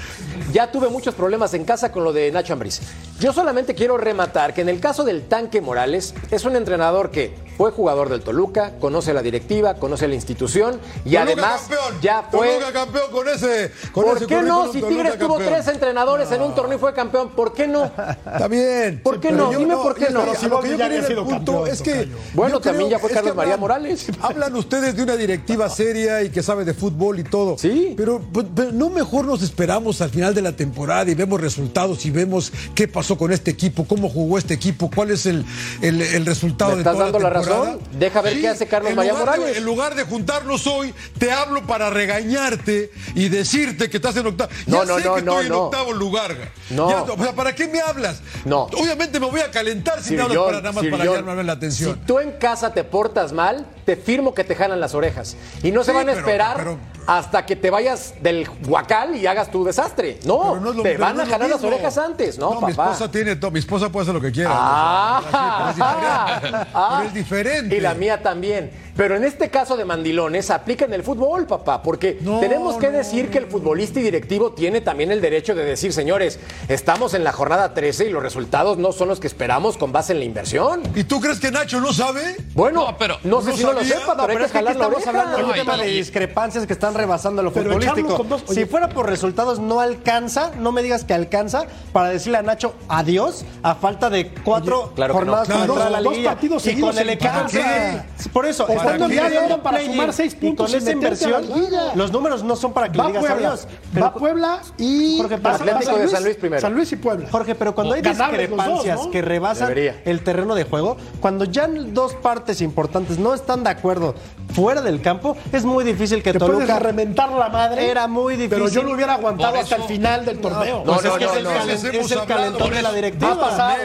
[0.52, 2.80] Ya tuve muchos problemas en casa con lo de Nacho Ambriz.
[3.18, 7.34] Yo solamente quiero rematar que en el caso del Tanque Morales, es un entrenador que
[7.56, 12.00] fue jugador del Toluca, conoce la directiva, conoce la institución y Toluca además campeón.
[12.02, 12.48] ya fue...
[12.54, 13.70] Toluca campeón con ese.
[13.92, 14.72] Con ¿Por ese qué no?
[14.72, 15.52] Si Toluca Tigres tuvo campeón.
[15.54, 17.84] tres entrenadores en un torneo y fue campeón, ¿por qué no?
[17.84, 19.00] Está bien.
[19.02, 19.52] ¿Por qué no?
[19.52, 20.22] yo Dime por qué no.
[20.22, 22.08] a lo Si que yo quería punto campeón, es que.
[22.34, 24.06] Bueno, creo- también ya fue Carlos que María Morales.
[24.20, 27.56] Hablan ustedes de una directiva seria y que sabe de fútbol y todo.
[27.58, 27.94] Sí.
[27.96, 32.04] Pero, pues, pero no mejor nos esperamos al final de la temporada y vemos resultados
[32.06, 35.44] y vemos qué pasó con este equipo, cómo jugó este equipo, cuál es el,
[35.82, 37.78] el, el resultado Me de estás toda dando la razón, razón.
[37.98, 39.56] Deja ver qué hace Carlos María de- Morales.
[39.56, 44.50] en lugar de juntarnos hoy, te hablo para regañarte y decirte que estás en octavo.
[44.66, 46.34] No, ya no, sé no, que no, estoy en octavo lugar.
[46.34, 46.48] ga.
[46.70, 46.88] No.
[46.88, 48.22] Ya, o sea, ¿para qué me hablas?
[48.46, 48.62] No.
[48.62, 51.04] Obviamente me voy a calentar si Sir me hablas John, para nada más Sir para
[51.04, 51.94] llamarme la atención.
[52.00, 55.36] Si tú en casa te portas mal, te firmo que te jalan las orejas.
[55.62, 59.26] Y no se van a pero- esperar pero- hasta que te vayas del huacal y
[59.26, 60.18] hagas tu desastre.
[60.24, 62.92] No, no lo- te van no a jalar las orejas antes, ¿no, mi papá?
[62.92, 63.50] esposa tiene todo.
[63.50, 64.50] Mi esposa puede hacer lo que quiera.
[64.52, 67.76] Ah, sí, pero es ah, Pero es diferente.
[67.76, 68.85] Y la mía también.
[68.96, 72.86] Pero en este caso de mandilones, aplica en el fútbol, papá, porque No, tenemos que
[72.86, 77.12] no, decir que el futbolista y directivo tiene también el derecho de decir, señores, estamos
[77.12, 80.20] en la jornada 13 y los resultados no son los que esperamos con base en
[80.20, 80.82] la inversión.
[80.94, 82.36] ¿Y tú crees que Nacho no sabe?
[82.54, 84.44] Bueno, No, pero- no sé ¿no si no lo sepa, No, pero hay pero que
[84.46, 85.10] es que estamos oreja.
[85.10, 88.24] hablando de un tema de discrepancias que están rebasando lo Pero futbolístico.
[88.24, 88.54] dos- oye.
[88.62, 92.74] si fuera por resultados no alcanza, no me digas que alcanza para decirle a Nacho
[92.88, 95.26] adiós a falta de cuatro claro que no.
[95.26, 95.72] jornadas para Claro.
[95.74, 98.06] entrar a la Dos partidos y seguidos con el casa.
[98.32, 100.74] por eso, Estando estando en día de en oro para sumar seis y puntos con
[100.74, 103.24] y esa meterte a la inversión, los números no son para que le Va digas
[103.24, 103.68] Puebla, adiós.
[104.02, 106.60] Va Puebla y Jorge, pasa- Atlético San de San Luis primero.
[106.62, 107.28] San Luis y Puebla.
[107.30, 109.10] Jorge, pero cuando hay Ganables los dos, discrepancias ¿no?
[109.10, 110.02] que rebasan Debería.
[110.04, 114.14] el terreno de juego, cuando ya dos partes importantes no están de acuerdo
[114.54, 117.90] fuera del campo, es muy difícil que Te puedes Toluca reventar la madre.
[117.90, 118.50] Era muy difícil.
[118.50, 120.78] Pero yo lo hubiera aguantado hasta el final del torneo.
[120.84, 121.50] No, Pues no, es que no, es el, no.
[121.50, 123.32] calen- Hemos es el calentón de la directiva.
[123.32, 123.76] Ha pasado,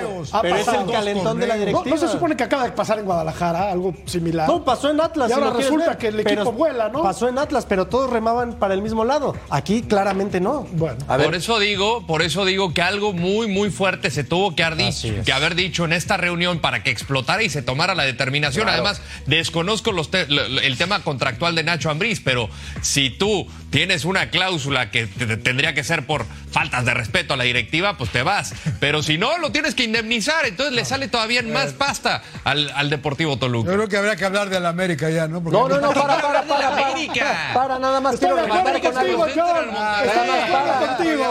[0.42, 1.86] pero es el calentón de la directiva.
[1.90, 4.48] no se supone que acaba de pasar en Guadalajara, algo similar.
[4.48, 5.30] No, pasó en Atlas.
[5.32, 5.98] Y si ahora resulta ver.
[5.98, 7.02] que el equipo Pero vuela, ¿no?
[7.04, 9.36] Pasó en Atlas, pero todos remaban para el mismo lado.
[9.50, 10.68] Aquí claramente no.
[10.74, 10.98] Bueno.
[11.08, 14.56] A ver, Por eso digo, por eso digo que algo muy, muy fuerte se tuvo
[14.56, 17.96] que haber, dicho, que haber dicho en esta reunión para que explotara y se tomara
[17.96, 18.70] la determinación.
[18.70, 22.50] Además, desconozco los te- el tema contractual de Nacho Ambriz, pero
[22.82, 27.34] si tú tienes una cláusula que te- te- tendría que ser por faltas de respeto
[27.34, 28.54] a la directiva, pues te vas.
[28.80, 30.46] Pero si no, lo tienes que indemnizar.
[30.46, 33.72] Entonces le sale todavía más pasta al, al Deportivo Yo Toluca.
[33.74, 35.42] creo que habría que hablar de la América ya, ¿no?
[35.42, 36.88] Porque no, no, no, para, para, para, para.
[36.92, 37.52] América.
[37.54, 39.26] Para, nada más quiero rematar con algo.
[39.26, 39.66] Para,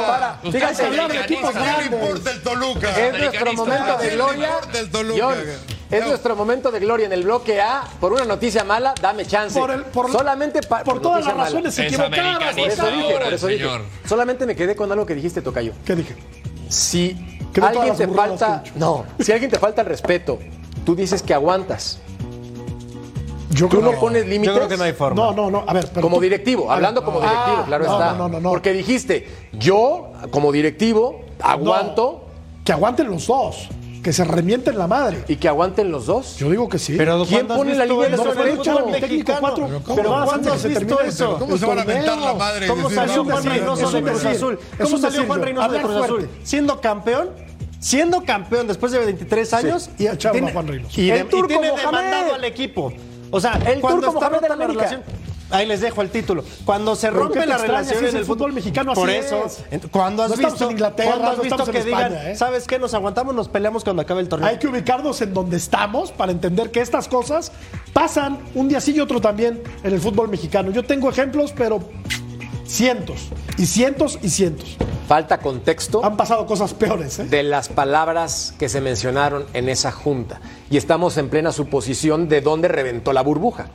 [0.07, 1.57] para, Fíjate, hablar de equipos americanistas.
[1.57, 1.93] ¿A quién le grandes.
[1.93, 2.91] importa el Toluca?
[2.91, 4.47] Es nuestro momento ¿A de gloria.
[4.49, 5.37] importa el Toluca?
[5.91, 7.83] Es nuestro momento de gloria en el bloque A.
[8.01, 9.59] Por una noticia mala, dame chance.
[9.59, 11.45] Por el- por- Solamente pa- por todas noticia las mala.
[11.51, 12.11] razones Es equivocadas.
[12.11, 12.73] Por americanista.
[12.89, 13.69] eso dije, por eso dije.
[14.09, 15.73] Solamente me quedé con algo que dijiste, Tocayo.
[15.85, 16.15] ¿Qué dije?
[16.69, 17.17] Si
[17.61, 20.39] alguien te falta, no, si alguien te falta el respeto,
[20.85, 21.99] tú dices que aguantas.
[23.51, 24.47] Yo Tú no que- pones límites.
[24.55, 25.21] Yo creo que no hay forma.
[25.21, 25.65] No, no, no.
[25.67, 27.27] A ver, pero como tú- directivo, hablando como no.
[27.29, 28.13] directivo, Ah, claro no, está.
[28.13, 28.49] No, no, no.
[28.51, 33.69] Porque dijiste, yo como directivo aguanto No, que aguanten los dos.
[34.03, 35.25] Que se remienten la madre.
[35.29, 36.37] y que aguanten los dos.
[36.39, 36.95] Yo digo que sí.
[36.97, 38.27] Pero ¿Quién ¿cuándo has pone la línea de derechos?
[38.35, 38.45] fútbol
[38.93, 39.41] Técnico mexicano?
[39.41, 41.39] cuatro- Pero pero ¿cuándo ¿cuándo has se visto eso?
[41.39, 42.67] ¿Cómo se van a mentar la madre?
[42.67, 44.59] y ¿Cómo salió no, Juan Reynoso de Cruz Azul?
[44.83, 45.43] ¿Cómo salió Juan.
[45.43, 46.29] Reynoso de Cruz Azul?
[46.43, 47.29] Siendo campeón,
[47.79, 51.01] siendo campeón después de 23 años y echaron tiene- Juan Reynoso.
[51.01, 51.87] Y, de- El turco y tiene Mohamed.
[51.87, 52.93] demandado al equipo.
[53.31, 54.85] O sea, El cuando turco Mohamed de la América.
[54.85, 55.03] relación-
[55.51, 56.45] Ahí les dejo el título.
[56.65, 59.45] Cuando se rompe ¿qué te la relación en el fútbol fútbol mexicano, Por así eso,
[59.45, 59.81] es.
[59.91, 62.37] cuando has No visto, en Inglaterra, cuando has no visto que digan, ¿eh?
[62.37, 62.79] ¿sabes qué?
[62.79, 64.49] Nos aguantamos, nos peleamos cuando acabe el torneo.
[64.49, 67.53] Hay que ubicarnos en donde estamos para entender que estas cosas
[67.93, 70.71] pasan un día sí y otro también en el fútbol mexicano.
[70.71, 71.81] Yo tengo ejemplos, pero
[72.65, 74.77] cientos y cientos y cientos.
[75.09, 77.19] Falta contexto Han pasado cosas peores.
[77.19, 77.25] ¿eh?
[77.25, 80.41] de las palabras que se mencionaron en esa junta.
[80.71, 83.67] Y estamos en plena suposición de dónde reventó la burbuja.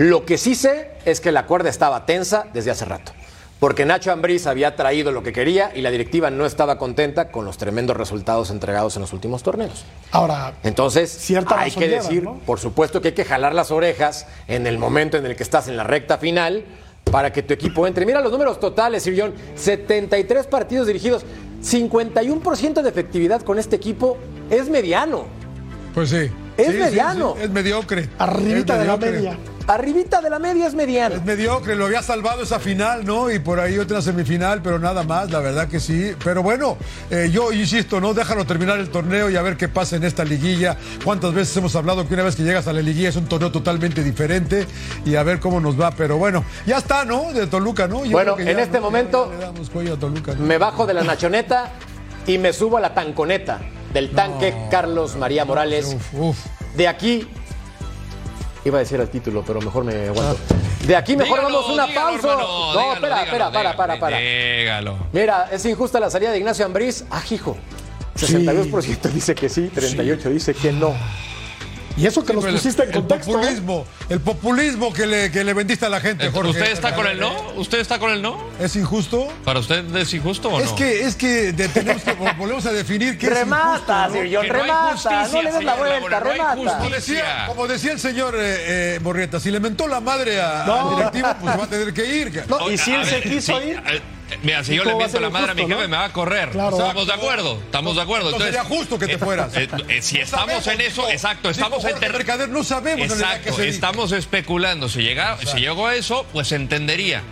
[0.00, 3.12] Lo que sí sé es que la cuerda estaba tensa desde hace rato.
[3.58, 7.44] Porque Nacho Ambriz había traído lo que quería y la directiva no estaba contenta con
[7.44, 9.84] los tremendos resultados entregados en los últimos torneos.
[10.12, 12.38] Ahora, Entonces, Cierta hay que lleva, decir, ¿no?
[12.46, 15.68] por supuesto que hay que jalar las orejas en el momento en el que estás
[15.68, 16.64] en la recta final
[17.12, 18.06] para que tu equipo entre.
[18.06, 19.34] Mira los números totales, Sir John.
[19.54, 21.26] 73 partidos dirigidos,
[21.62, 24.16] 51% de efectividad con este equipo
[24.48, 25.26] es mediano.
[25.92, 26.30] Pues sí.
[26.56, 27.34] Es Sí, mediano.
[27.36, 28.08] sí, es mediocre.
[28.18, 29.36] arribita Es de la media.
[29.74, 31.14] Arribita de la media es mediano.
[31.14, 33.30] Es mediocre, lo había salvado esa final, ¿no?
[33.30, 36.12] Y por ahí otra semifinal, pero nada más, la verdad que sí.
[36.24, 36.76] Pero bueno,
[37.08, 38.12] eh, yo insisto, ¿no?
[38.12, 40.76] Déjalo terminar el torneo y a ver qué pasa en esta liguilla.
[41.04, 43.52] ¿Cuántas veces hemos hablado que una vez que llegas a la liguilla es un torneo
[43.52, 44.66] totalmente diferente?
[45.04, 45.92] Y a ver cómo nos va.
[45.92, 47.32] Pero bueno, ya está, ¿no?
[47.32, 48.04] De Toluca, ¿no?
[48.04, 48.86] Yo Bueno, creo que en ya, este ¿no?
[48.86, 50.44] momento- Ya le damos cuello a Toluca, ¿no?
[50.46, 51.70] Me bajo de la nachoneta
[52.26, 53.60] y me subo a la tanconeta
[53.94, 55.94] del tanque Carlos María Morales.
[55.94, 56.36] Uf, uf.
[56.76, 57.28] De aquí.
[58.64, 60.38] Iba a decir el título, pero mejor me aguanto.
[60.86, 62.28] De aquí mejor Dígalo, vamos una dígalo, pausa.
[62.32, 64.18] hermano, no, dígalo, espera, dígalo, espera, para, dígalo, para, para.
[64.18, 64.96] Dígalo.
[65.12, 67.04] Mira, es injusta la salida de Ignacio Ambriz.
[67.10, 67.56] Ah, hijo.
[68.16, 70.94] 62% dice que sí, 38% dice que no.
[72.00, 73.30] Y eso que los Pero pusiste en el contexto.
[73.30, 73.34] ¿eh?
[73.34, 76.50] populismo, el populismo que le, que le vendiste a la gente, Jorge.
[76.50, 77.32] ¿Usted está con el no?
[77.56, 78.42] ¿Usted está con el no?
[78.58, 79.28] ¿Es injusto?
[79.44, 80.64] ¿Para usted es injusto o no?
[80.64, 84.18] Es que, es que de- tenemos que volvemos a definir qué Remata, es injusto.
[84.18, 84.22] ¿no?
[84.22, 84.92] Sir John, no remata.
[84.92, 86.78] justicia, no le des la vuelta, no remata.
[86.78, 90.64] Como decía, como decía el señor eh, eh, Morrieta, si le mentó la madre a-
[90.64, 92.44] al directivo, pues va a tener que ir.
[92.48, 94.00] No, y si él se quiso sí, ir, eh,
[94.42, 95.88] Mira, si ¿Y yo le a miento ser la madre a mi jefe, no?
[95.88, 96.50] me va a correr.
[96.50, 96.76] Claro.
[96.78, 98.30] Estamos de acuerdo, estamos de acuerdo.
[98.30, 99.56] No sería justo que te eh, fueras.
[99.56, 103.68] eh, eh, si estamos en eso, exacto, estamos en Mercader, no sabemos Exacto, dice.
[103.68, 104.88] estamos especulando.
[104.88, 107.22] Si, llega, si llegó a eso, pues entendería.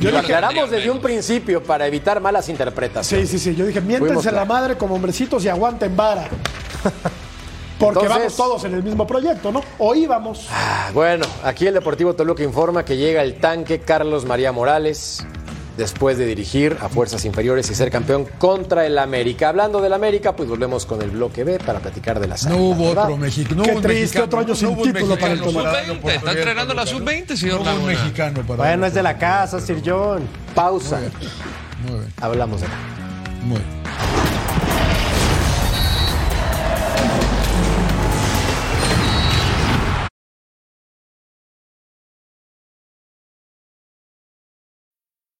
[0.00, 3.30] Lo Yo aclaramos dije- desde un principio para evitar malas interpretaciones.
[3.30, 3.56] Sí, sí, sí.
[3.56, 6.28] Yo dije, miéntense la madre como hombrecitos y aguanten vara.
[7.78, 9.62] Porque Entonces- vamos todos en el mismo proyecto, ¿no?
[9.78, 10.46] O íbamos.
[10.50, 15.26] Ah, Bueno, aquí el Deportivo Toluca informa que llega el tanque Carlos María Morales
[15.76, 19.48] después de dirigir a fuerzas inferiores y ser campeón contra el América.
[19.50, 22.76] Hablando del América, pues volvemos con el bloque B para platicar de las No Águilas,
[22.78, 23.04] hubo ¿verdad?
[23.04, 23.62] otro mexicano.
[23.62, 25.72] Qué triste, otro año sin título para el mexicano Toluca.
[25.72, 27.12] darle Sub-20, está entrenando la al Toluca.
[27.12, 27.92] sub-20, señor No hubo un Laguna.
[27.92, 30.22] mexicano para bueno, es de la casa, Sir John.
[30.54, 31.00] Pausa.
[31.82, 32.74] Muy bien, Hablamos de la.
[33.42, 34.15] muy bien.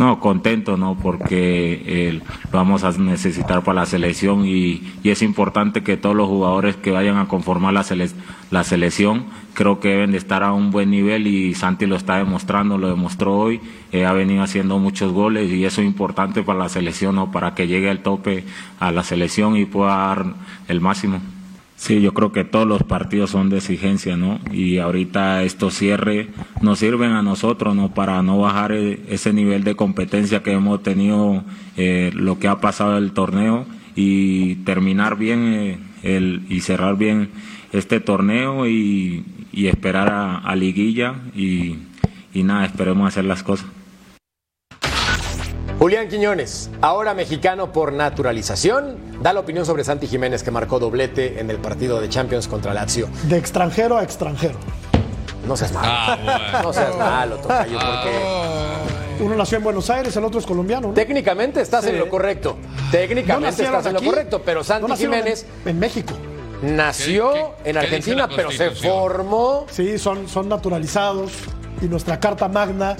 [0.00, 0.96] No, contento, ¿no?
[0.96, 6.26] Porque eh, vamos a necesitar para la selección y, y es importante que todos los
[6.26, 8.10] jugadores que vayan a conformar la, sele-
[8.50, 12.16] la selección creo que deben de estar a un buen nivel y Santi lo está
[12.16, 13.60] demostrando, lo demostró hoy,
[13.92, 17.30] eh, ha venido haciendo muchos goles y eso es importante para la selección, ¿no?
[17.30, 18.44] Para que llegue al tope
[18.78, 20.24] a la selección y pueda dar
[20.68, 21.20] el máximo.
[21.80, 24.38] Sí, yo creo que todos los partidos son de exigencia, ¿no?
[24.52, 26.28] Y ahorita estos cierres
[26.60, 27.94] nos sirven a nosotros, ¿no?
[27.94, 31.42] Para no bajar eh, ese nivel de competencia que hemos tenido,
[31.78, 33.64] eh, lo que ha pasado el torneo
[33.96, 37.30] y terminar bien eh, el, y cerrar bien
[37.72, 41.76] este torneo y, y esperar a, a liguilla y,
[42.34, 43.66] y nada, esperemos hacer las cosas.
[45.80, 51.40] Julián Quiñones, ahora mexicano por naturalización, da la opinión sobre Santi Jiménez que marcó doblete
[51.40, 53.08] en el partido de Champions contra Lazio.
[53.24, 54.58] De extranjero a extranjero.
[55.48, 55.88] No seas malo.
[55.90, 56.18] Ah,
[56.52, 56.62] bueno.
[56.64, 60.88] No seas malo, Tocayo, porque Uno nació en Buenos Aires, el otro es colombiano.
[60.88, 60.92] ¿no?
[60.94, 62.58] técnicamente estás en lo correcto.
[62.92, 66.12] Técnicamente estás en lo aquí, correcto, pero no Santi nacieron Jiménez En, en México.
[66.60, 69.64] nació ¿Qué- qué- en Argentina, pero se formó.
[69.70, 71.32] Sí, son, son naturalizados.
[71.80, 72.98] Y nuestra Carta Magna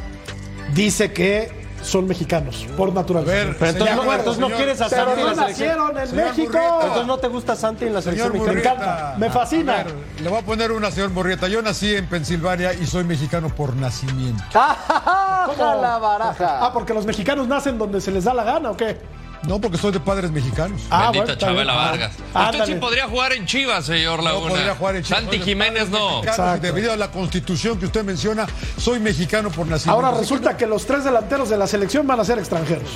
[0.75, 3.33] dice que son mexicanos por naturaleza.
[3.33, 5.69] A ver, Pero entonces, no, señor, quieres a Pero Santi en no la selección.
[5.69, 6.59] nacieron en Señor México.
[6.81, 8.33] Entonces no te gusta Santi en la selección.
[8.33, 9.77] Me encanta, me fascina.
[9.85, 11.49] ver, le voy a poner una, señor Morrieta.
[11.49, 14.43] Yo nací en Pensilvania y soy mexicano por nacimiento.
[14.55, 15.49] ¡Ah,
[15.81, 16.67] la baraja!
[16.67, 18.99] Ah, porque los mexicanos nacen donde se les da la gana, ¿o qué?
[19.45, 20.83] No, porque soy de padres mexicanos.
[20.91, 21.57] Ah, Bendita bueno, está bien.
[21.57, 22.13] Chabela Ah, Vargas.
[22.35, 22.59] ándale.
[22.63, 24.49] Usted sí podría jugar en Chivas, señor No Laguna.
[24.51, 25.19] podría jugar en Chile.
[25.21, 26.23] Santi Jiménez no.
[26.61, 30.07] debido a la constitución que usted menciona, soy mexicano por nacimiento.
[30.07, 32.89] Ahora resulta que los tres delanteros de la selección van a ser extranjeros.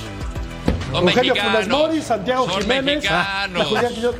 [0.91, 1.33] Son Eugenio.
[1.35, 3.67] Funes Mori, Santiago Son Jiménez, mexicanos.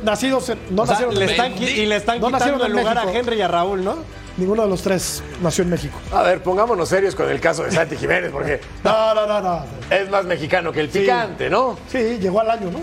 [0.02, 2.66] nacidos en- no O sea, nacieron en le están, y le están No nacieron quitando
[2.78, 3.12] el lugar a.
[3.12, 3.96] Henry y a Raúl, ¿no?
[4.36, 5.98] Ninguno de los tres nació en México.
[6.12, 9.64] A ver, pongámonos serios con el caso de Santi Jiménez, porque No, no, no, no.
[9.90, 11.00] es más mexicano que el Sí.
[11.00, 11.78] picante, ¿no?
[11.90, 12.80] Sí, llegó al año, ¿no?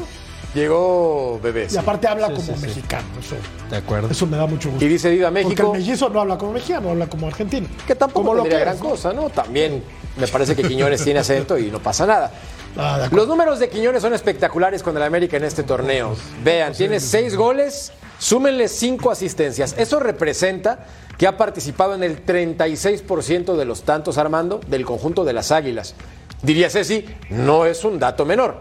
[0.56, 1.66] Llegó bebé.
[1.66, 1.78] Y sí.
[1.78, 2.68] aparte habla Sí, como sí, sí.
[2.68, 3.08] mexicano.
[3.20, 3.36] Eso,
[3.72, 4.10] De acuerdo.
[4.10, 4.86] eso me da mucho gusto.
[4.86, 7.68] Y dice Viva Porque México, el mellizo no habla como mexicano, habla como argentino.
[7.88, 9.30] que tampoco Como lo que gran cosa, ¿no?
[9.30, 9.84] También
[10.18, 12.32] me parece que Quiñones tiene acento y no pasa nada.
[12.78, 13.08] Ah.
[13.12, 16.16] Los números de Quiñones son espectaculares con el América en este torneo.
[16.44, 19.74] Vean, tiene seis goles, súmenle cinco asistencias.
[19.78, 20.86] Eso representa
[21.24, 25.96] que ha participado en el 36% de los tantos, Armando, del conjunto de las Águilas.
[26.42, 28.58] Diría Ceci, no es un dato menor.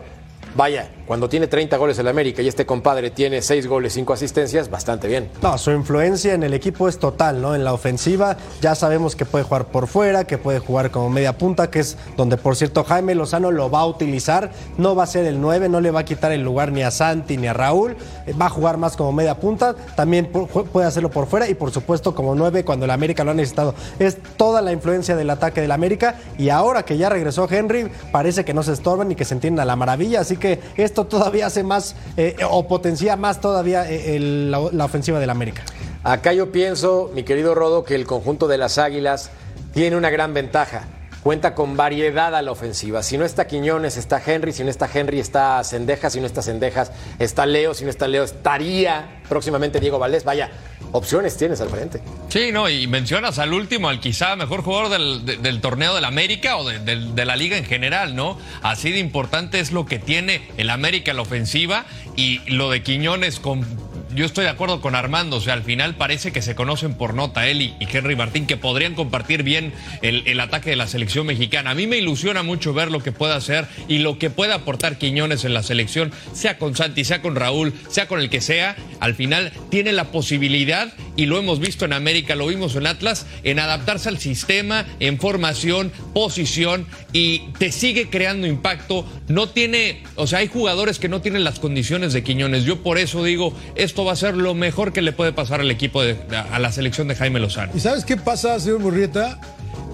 [0.55, 4.71] Vaya, cuando tiene 30 goles el América y este compadre tiene 6 goles, 5 asistencias,
[4.71, 5.31] bastante bien.
[5.43, 7.55] No, su influencia en el equipo es total, ¿no?
[7.55, 11.39] En la ofensiva ya sabemos que puede jugar por fuera, que puede jugar como media
[11.39, 14.51] punta, que es donde, por cierto, Jaime Lozano lo va a utilizar.
[14.77, 16.91] No va a ser el 9, no le va a quitar el lugar ni a
[16.91, 17.97] Santi ni a Raúl.
[18.27, 19.75] Eh, Va a jugar más como media punta.
[19.97, 23.25] También pu- pu- puede hacerlo por fuera y, por supuesto, como 9 cuando el América
[23.25, 23.75] lo ha necesitado.
[23.99, 28.45] Es toda la influencia del ataque del América y ahora que ya regresó Henry, parece
[28.45, 30.21] que no se estorban ni que se entienden a la maravilla.
[30.21, 30.42] Así que
[30.77, 35.63] esto todavía hace más eh, o potencia más todavía eh, la, la ofensiva del América.
[36.05, 39.31] Acá yo pienso, mi querido Rodo, que el conjunto de las Águilas
[39.73, 40.85] tiene una gran ventaja.
[41.23, 43.05] Cuenta con variedad a la ofensiva.
[43.05, 44.53] Si no está Quiñones, está Henry.
[44.53, 46.15] Si no está Henry, está Cendejas.
[46.15, 46.91] Si no está Cendejas,
[47.21, 47.75] está Leo.
[47.75, 50.25] Si no está Leo, estaría próximamente Diego Valdés.
[50.25, 50.51] Vaya,
[50.93, 52.01] opciones tienes al frente.
[52.29, 56.57] Sí, no, y mencionas al último, al quizá mejor jugador del, de- torneo del América
[56.57, 58.39] o de, de la liga en general, ¿no?
[58.63, 61.85] Así de importante es lo que tiene el América la ofensiva
[62.17, 63.67] y lo de Quiñones con...
[64.15, 67.15] Yo estoy de acuerdo con Armando, o sea, al final parece que se conocen por
[67.15, 70.87] nota él y, y Henry Martín, que podrían compartir bien el, el ataque de la
[70.87, 71.71] selección mexicana.
[71.71, 74.99] A mí me ilusiona mucho ver lo que puede hacer y lo que puede aportar
[74.99, 78.77] Quiñones en la selección, sea con Santi, sea con Raúl, sea con el que sea.
[79.01, 83.27] Al final tiene la posibilidad, y lo hemos visto en América, lo vimos en Atlas,
[83.43, 89.07] en adaptarse al sistema, en formación, posición, y te sigue creando impacto.
[89.29, 92.65] No tiene, o sea, hay jugadores que no tienen las condiciones de Quiñones.
[92.65, 95.71] Yo por eso digo, esto va a ser lo mejor que le puede pasar al
[95.71, 96.17] equipo, de,
[96.53, 97.73] a la selección de Jaime Lozano.
[97.75, 99.39] ¿Y sabes qué pasa, señor Murrieta?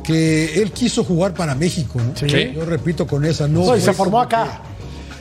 [0.05, 2.17] Que él quiso jugar para México, ¿no?
[2.17, 2.53] Sí.
[2.55, 3.67] Yo repito con esa, no.
[3.67, 4.63] No, y se formó acá.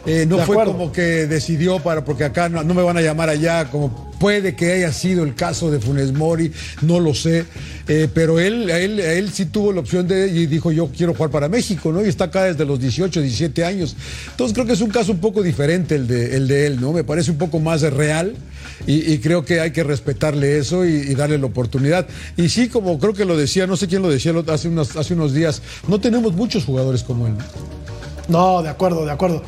[0.05, 0.71] que, eh, no De fue acuerdo.
[0.73, 4.55] como que decidió para, porque acá no, no me van a llamar allá, como puede
[4.55, 6.51] que haya sido el caso de Funes Mori,
[6.81, 7.45] no lo sé.
[7.87, 11.31] Eh, pero él, él, él sí tuvo la opción de, y dijo, yo quiero jugar
[11.31, 12.05] para México, ¿no?
[12.05, 13.95] Y está acá desde los 18, 17 años.
[14.31, 16.91] Entonces creo que es un caso un poco diferente el de, el de él, ¿no?
[16.91, 18.35] Me parece un poco más real.
[18.85, 22.07] Y, creo que hay que respetarle eso y, darle la oportunidad.
[22.37, 25.33] Y sí, como creo que lo decía, no sé quién lo decía hace, hace unos
[25.33, 27.33] días, no tenemos muchos jugadores como él.
[28.27, 29.41] No, de acuerdo, de acuerdo.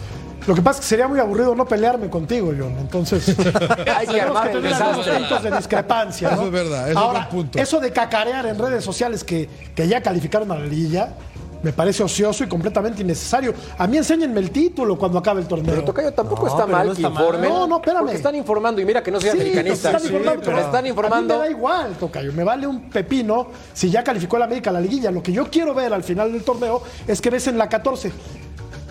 [0.49, 2.75] Lo que pasa es que sería muy aburrido no pelearme contigo, John.
[2.79, 3.29] Entonces,
[3.95, 6.29] Hay que tenemos armar que tener algunos puntos de discrepancia.
[6.29, 6.35] ¿no?
[6.35, 7.59] Eso es verdad, eso es Ahora, buen punto.
[7.59, 11.09] Eso de cacarear en redes sociales que, que ya calificaron a la liguilla,
[11.61, 13.53] me parece ocioso y completamente innecesario.
[13.77, 15.67] A mí enséñenme el título cuando acabe el torneo.
[15.75, 17.23] Pero Tocayo tampoco No, está mal no que está mal.
[17.25, 17.49] informen.
[17.49, 17.99] No, no, espérame.
[18.03, 19.91] Porque están informando y mira que no soy Sí, americanista.
[19.91, 21.33] están informando, pero pero están informando.
[21.35, 22.33] A mí me da igual, Tocayo.
[22.33, 25.11] Me vale un pepino si ya calificó el América a la liguilla.
[25.11, 28.11] Lo que yo quiero ver al final del torneo es que ves en la 14.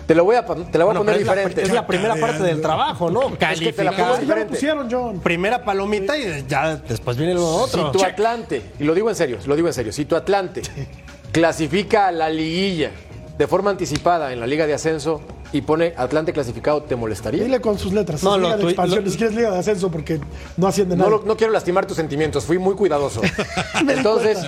[0.09, 1.61] Te lo voy a, te la voy a poner la- diferente.
[1.61, 3.29] Es la, primera parte del trabajo, ¿no?
[3.39, 4.07] Es que te la pongo Calificar.
[4.07, 4.53] Ya lo diferente.
[4.55, 5.19] pusieron, John.
[5.19, 7.91] Primera palomita y ya después viene lo otro.
[7.93, 10.63] Si tu Atlante, y lo digo en serio, lo digo en serio, si tu Atlante
[11.31, 12.89] clasifica a la liguilla
[13.37, 15.21] de forma anticipada en la Liga de Ascenso
[15.53, 17.43] y pone Atlante clasificado, ¿te molestaría?
[17.43, 18.23] Dile con sus letras.
[18.23, 20.19] No, es lo Liga de expansión, lo- ni siquiera es Liga de Ascenso porque
[20.57, 21.17] no asciende No, nada.
[21.17, 23.21] lo- no quiero lastimar tus sentimientos, fui muy cuidadoso.
[23.87, 24.39] Entonces,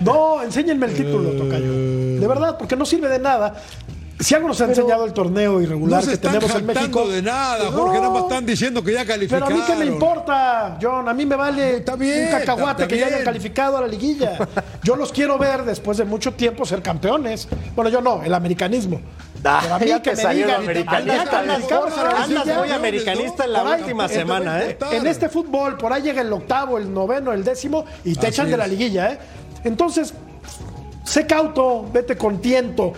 [0.00, 1.72] No, enséñenme el título, Tocayo.
[2.20, 3.54] De verdad, porque no sirve de nada.
[4.20, 7.06] Si algo nos ha enseñado el torneo irregular No que tenemos en México.
[7.08, 7.72] de nada, No.
[7.72, 9.52] Jorge, nada más están diciendo que ya Pero calificaron.
[9.52, 11.08] a mí qué me importa, John.
[11.08, 13.14] A mí me vale Está bien, un cacahuate está que ya bien.
[13.14, 14.36] hayan calificado a la liguilla.
[14.82, 17.46] Yo los quiero ver después de mucho tiempo ser campeones.
[17.76, 19.00] Bueno, yo no, el americanismo.
[19.44, 21.44] Ah, Pero a mí ya que te me digan, americanista.
[21.44, 24.76] ya Andas muy americanista en la ahí, última semana, ¿eh?
[24.90, 28.28] En este fútbol, por ahí llega el octavo, el noveno, el décimo y te Así
[28.30, 29.18] echan de la liguilla, ¿eh?
[29.62, 30.12] Entonces,
[31.04, 32.92] sé cauto, vete con tiento.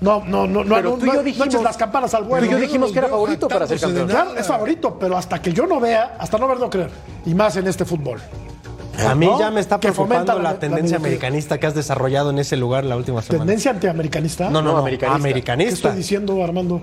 [0.00, 2.22] No, no, no, no, Pero no, tú y yo no dijimos- eches las campanas al
[2.24, 2.46] tú vuelo.
[2.46, 4.08] y yo dijimos que era favorito para ser campeón.
[4.08, 6.90] Claro, es favorito, pero hasta que yo no vea, hasta no verlo creer.
[7.24, 8.20] Y más en este fútbol.
[9.06, 9.38] A mí ¿No?
[9.38, 10.98] ya me está preocupando la- la, la tendencia mediocridad.
[11.28, 13.44] americanista que has desarrollado en ese lugar la última semana.
[13.44, 14.44] ¿Tendencia antiamericanista?
[14.44, 15.16] No, no, No, no, americanista.
[15.16, 15.74] ¿Qué americanista.
[15.88, 16.80] estoy diciendo, Armando?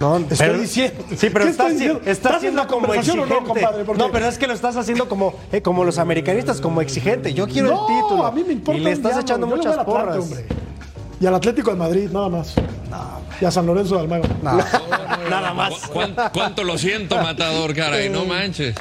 [0.00, 1.98] No, Estoy pero- diciendo- Sí, pero ¿Qué estás, diciendo?
[2.00, 3.34] está ¿Estás haciendo la como o no, exigente.
[3.46, 3.84] compadre?
[3.84, 7.34] Porque- No, pero es que lo estás haciendo como, eh, como los americanistas, como exigente.
[7.34, 8.26] Yo quiero no, el título.
[8.26, 9.22] a mí me importa Y le estás diablo.
[9.22, 10.18] echando muchas al Atlante, porras.
[10.18, 10.46] hombre.
[11.22, 12.52] Y al Atlético de Madrid, nada más.
[13.40, 14.28] y a San Lorenzo de Almagro.
[15.30, 15.72] Nada más.
[15.74, 18.08] ¿Cu- cuán- ¿Cuánto lo siento, matador, caray?
[18.08, 18.74] No manches.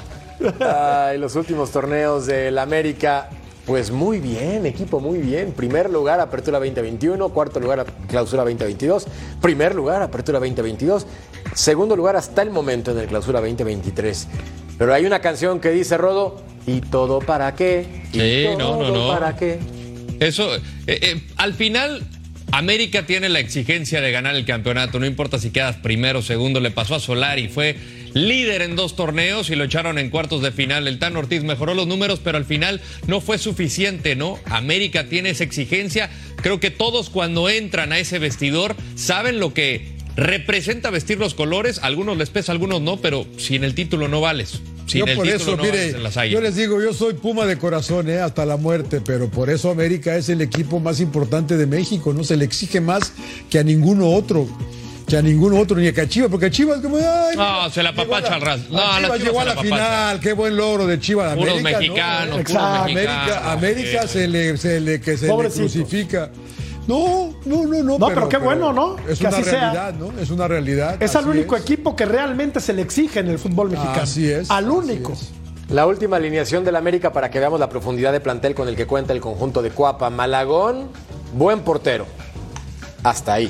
[0.60, 3.30] Ay, los últimos torneos del América,
[3.66, 5.52] pues muy bien, equipo, muy bien.
[5.54, 7.30] Primer lugar, Apertura 2021.
[7.30, 9.06] Cuarto lugar, Clausura 2022.
[9.39, 11.06] Primer lugar, Apertura 2022.
[11.54, 14.28] Segundo lugar hasta el momento en el Clausura 2023.
[14.80, 18.04] Pero hay una canción que dice Rodo, ¿y todo para qué?
[18.14, 19.14] ¿Y Sí, no, todo no, no.
[19.14, 19.60] ¿Para qué?
[20.20, 22.04] Eso, eh, eh, al final,
[22.52, 24.99] América tiene la exigencia de ganar el campeonato.
[24.99, 26.60] No importa si quedas primero o segundo.
[26.60, 27.78] Le pasó a Solari, fue
[28.14, 30.88] líder en dos torneos y lo echaron en cuartos de final.
[30.88, 34.38] El Tan Ortiz mejoró los números, pero al final no fue suficiente, ¿no?
[34.45, 36.10] América tiene esa exigencia.
[36.38, 41.80] Creo que todos cuando entran a ese vestidor saben lo que representa vestir los colores,
[41.82, 44.62] algunos les pesa, algunos no, pero sin el título no vales.
[44.88, 45.96] Sin yo por eso, no mire,
[46.30, 48.20] yo les digo, yo soy Puma de corazón, ¿eh?
[48.20, 52.24] hasta la muerte, pero por eso América es el equipo más importante de México, ¿no?
[52.26, 53.14] Se le exige más
[53.50, 54.48] que a ninguno otro.
[55.08, 57.94] Que a ninguno otro, ni a Chivas, porque a Chivas como, ay, No, se la
[57.94, 60.88] papacha al ras- no, a Chivas Chivas llegó a la la final, qué buen logro
[60.88, 61.36] de Chivas.
[61.36, 61.80] Puros América, ¿no?
[61.80, 62.94] mexicanos, puros Exacto.
[62.94, 63.26] mexicanos.
[63.28, 66.32] América, América se le, se le, que se le crucifica.
[66.88, 67.98] No, no, no, no.
[68.00, 68.96] No, pero qué bueno, ¿no?
[69.08, 69.60] Es Que una así sea.
[69.72, 70.20] realidad, ¿no?
[70.20, 71.02] Es una realidad.
[71.02, 71.62] Es al único es.
[71.62, 74.02] equipo que realmente se le exige en el fútbol mexicano.
[74.02, 75.14] Así es, Al único.
[75.14, 75.32] es.
[75.70, 78.88] La última alineación del América para que veamos la profundidad de plantel con el que
[78.88, 80.10] cuenta el conjunto de Cuapa.
[80.10, 80.90] Malagón,
[81.34, 82.06] buen portero.
[83.04, 83.50] Hasta ahí.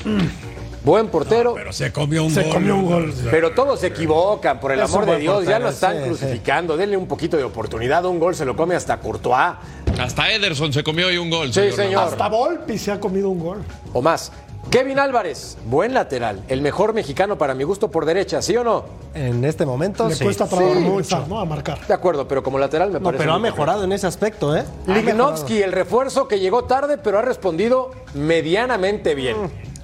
[0.84, 1.54] Buen portero.
[1.56, 2.54] Pero se comió un Se gol.
[2.54, 3.14] comió un gol.
[3.30, 6.06] Pero todos se equivocan, por el Es amor de Dios, ya lo están sí, sí.
[6.08, 6.76] crucificando.
[6.78, 9.54] Denle un poquito de oportunidad, un gol se lo come hasta Courtois
[10.00, 11.54] Hasta Ederson se comió hoy un gol.
[11.54, 12.04] Sí, señor.
[12.06, 13.64] Hasta Volpi se ha comido un gol.
[13.94, 14.32] o más.
[14.70, 18.86] Kevin Álvarez, buen lateral, el mejor mexicano para mi gusto por derecha, ¿sí o no?
[19.16, 20.24] En este momento Le sí.
[20.24, 20.86] cuesta trabajo Sí.
[20.86, 21.39] empezar, ¿no?
[21.39, 21.86] A marcar.
[21.88, 23.24] De acuerdo, pero como lateral me No, parece.
[23.24, 24.64] pero ha mejorado en ese aspecto, ¿eh?
[24.86, 29.36] Lignovsky, el refuerzo que llegó tarde, pero ha respondido medianamente bien.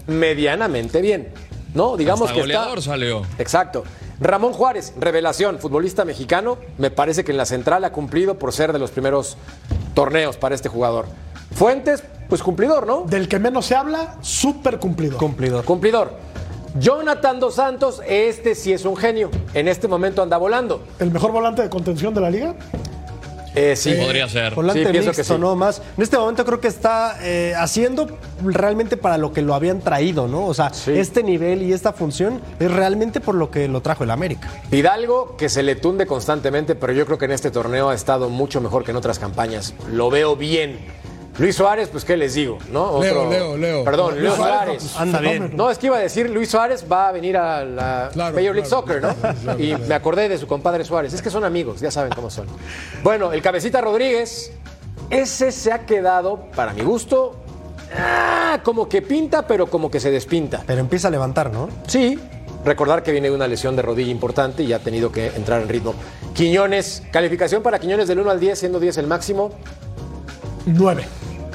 [0.06, 1.30] Medianamente bien.
[1.74, 1.98] ¿No?
[1.98, 2.92] Digamos Hasta que goleador está.
[2.92, 3.24] salió.
[3.40, 3.84] Exacto.
[4.20, 6.58] Ramón Juárez, revelación, futbolista mexicano.
[6.78, 9.38] Me parece que en la central ha cumplido por ser de los primeros
[9.98, 11.08] torneos para este jugador.
[11.56, 13.06] Fuentes, pues cumplidor, ¿no?
[13.06, 15.18] Del que menos se habla, súper cumplido.
[15.18, 15.66] Cumplidor.
[15.66, 16.12] Cumplidor.
[16.78, 19.32] Jonathan Dos Santos, este sí es un genio.
[19.56, 20.84] En este momento anda volando.
[21.00, 22.54] El mejor volante de contención de la liga.
[23.58, 23.94] Eh, sí.
[23.94, 24.54] Podría ser.
[24.56, 25.40] Volante Sí, pienso mixto, que sí.
[25.40, 25.82] no más.
[25.98, 28.08] En este momento creo que está eh, haciendo
[28.44, 30.46] realmente para lo que lo habían traído, ¿no?
[30.46, 30.92] O sea, Sí.
[30.92, 34.50] este nivel y esta función es realmente por lo que lo trajo el América.
[34.72, 38.30] Hidalgo, que se le tunde constantemente, pero yo creo que en este torneo ha estado
[38.30, 39.74] mucho mejor que en otras campañas.
[39.92, 40.80] Lo veo bien.
[41.40, 43.00] Luis Suárez, pues qué les digo, ¿no?
[43.02, 43.84] Leo, Leo, Leo.
[43.84, 44.84] Perdón, Luis Luis Suárez, Suárez.
[44.84, 45.52] pues, Anda bien.
[45.56, 48.56] No, es que iba a decir Luis Suárez va a venir a la Claro, Major
[48.56, 49.16] League claro, Soccer, ¿no?
[49.16, 49.84] claro, y claro.
[49.88, 51.14] me acordé de su compadre Suárez.
[51.14, 52.48] Es que son amigos, ya saben cómo son.
[53.04, 54.52] Bueno, el cabecita Rodríguez,
[55.12, 57.36] ese se ha quedado, para mi gusto,
[57.96, 60.64] ah, como que pinta, pero como que se despinta.
[60.66, 61.70] Pero empieza a levantar, ¿no?
[61.86, 62.20] Sí,
[62.66, 65.70] recordar que viene de una lesión de rodilla importante y ha tenido que entrar en
[65.70, 65.94] ritmo.
[66.34, 69.52] Quiñones, calificación para Quiñones del 1 al 10, siendo 10 el máximo.
[70.68, 71.06] Nueve.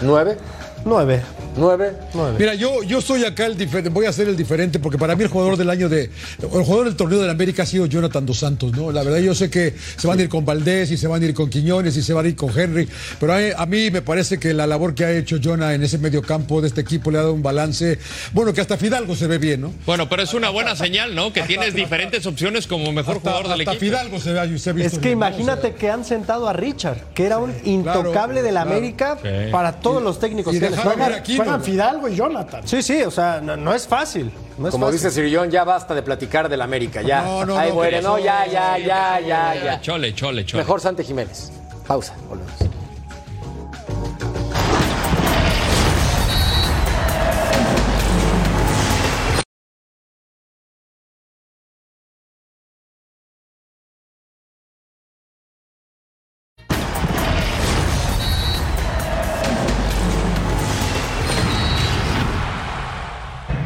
[0.00, 0.36] 9,
[0.84, 1.22] Nueve.
[1.56, 1.92] 9.
[2.38, 5.22] Mira, yo, yo soy acá el diferente, voy a ser el diferente, porque para mí
[5.22, 6.10] el jugador del año de.
[6.40, 8.90] El jugador del torneo de la América ha sido Jonathan Dos Santos, ¿no?
[8.90, 11.24] La verdad, yo sé que se van a ir con Valdés y se van a
[11.26, 12.88] ir con Quiñones y se van a ir con Henry,
[13.20, 15.98] pero a, a mí me parece que la labor que ha hecho Jonah en ese
[15.98, 17.98] medio campo de este equipo le ha dado un balance.
[18.32, 19.74] Bueno, que hasta Fidalgo se ve bien, ¿no?
[19.84, 21.32] Bueno, pero es una buena señal, ¿no?
[21.34, 23.80] Que tienes diferentes opciones como mejor Hasta, jugador del hasta equipo.
[23.90, 27.36] Fidalgo se ve, se visto Es que imagínate que han sentado a Richard, que era
[27.38, 28.70] un intocable claro, del claro.
[28.70, 29.28] América Sí.
[29.52, 31.36] para todos los técnicos y que aquí.
[31.36, 32.66] Juegan Fidalgo y Jonathan.
[32.66, 34.32] Sí, sí, o sea, no, no es fácil.
[34.58, 35.00] No es Como fácil.
[35.00, 37.22] dice Sir John, ya basta de platicar del América, ya.
[37.22, 39.80] No, no, Ahí no, muere, ¿qué no, ya, ya, ya, ya, Ya, ya.
[39.80, 40.62] Chole, chole, chole.
[40.62, 41.50] Mejor Santi Jiménez.
[41.86, 42.52] Pausa, volvemos.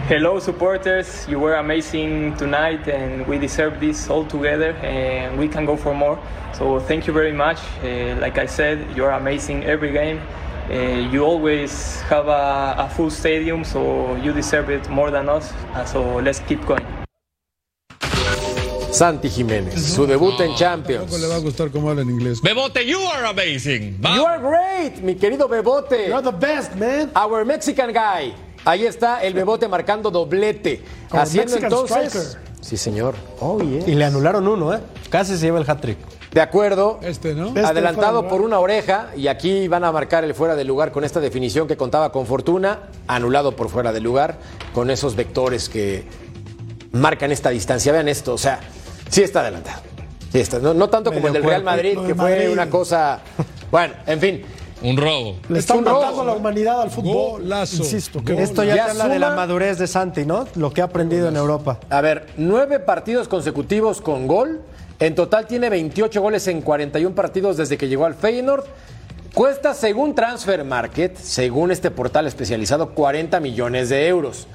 [0.08, 1.26] Hello, supporters.
[1.28, 5.94] You were amazing tonight, and we deserve this all together, and we can go for
[5.94, 6.16] more.
[6.54, 7.58] So, thank you very much.
[7.82, 10.20] Uh, like I said, you're amazing every game.
[10.70, 15.52] Uh, you always have a, a full stadium, so you deserve it more than us.
[15.74, 16.86] Uh, so, let's keep going.
[18.92, 21.10] Santi Jiménez, su debut en Champions.
[21.10, 22.40] Tampoco le va a gustar cómo habla en inglés.
[22.40, 23.98] Bebote, you are amazing.
[24.00, 24.14] Va.
[24.14, 26.06] You are great, mi querido Bebote.
[26.06, 27.10] You're the best, man.
[27.16, 28.32] Our Mexican guy.
[28.66, 30.82] Ahí está el Bebote marcando doblete.
[31.12, 32.12] Haciendo Mexican entonces.
[32.12, 32.42] striker.
[32.60, 33.14] Sí, señor.
[33.38, 33.62] Oh.
[33.62, 34.80] Y le anularon uno, ¿eh?
[35.08, 35.96] Casi se lleva el hat-trick.
[36.32, 36.98] De acuerdo.
[37.00, 37.46] Este, ¿no?
[37.46, 41.04] Este Adelantado por una oreja y aquí van a marcar el fuera de lugar con
[41.04, 44.38] esta definición que contaba con fortuna, anulado por fuera de lugar
[44.74, 46.04] con esos vectores que
[46.90, 47.92] marcan esta distancia.
[47.92, 48.58] Vean esto, o sea,
[49.08, 49.82] sí está adelantado.
[50.32, 50.58] Sí está.
[50.58, 52.50] No, no tanto como el del Real Madrid, que fue Madrid.
[52.50, 53.20] una cosa.
[53.70, 54.42] Bueno, en fin.
[54.82, 55.36] Un robo.
[55.48, 56.00] Le Es están un robo.
[56.00, 57.42] matando a la humanidad al fútbol.
[57.42, 57.76] Golazo.
[57.78, 58.22] Insisto.
[58.22, 58.42] que Gol.
[58.42, 60.46] Esto ya, Ya habla de la madurez de Santi, ¿no?
[60.54, 61.80] Lo que ha aprendido en Europa.
[61.88, 64.60] A ver, nueve partidos consecutivos con gol.
[64.98, 68.64] En total tiene 28 goles en 41 partidos desde que llegó al Feyenoord.
[69.34, 74.46] Cuesta, según Transfer Market, según este portal especializado, 40 millones de euros.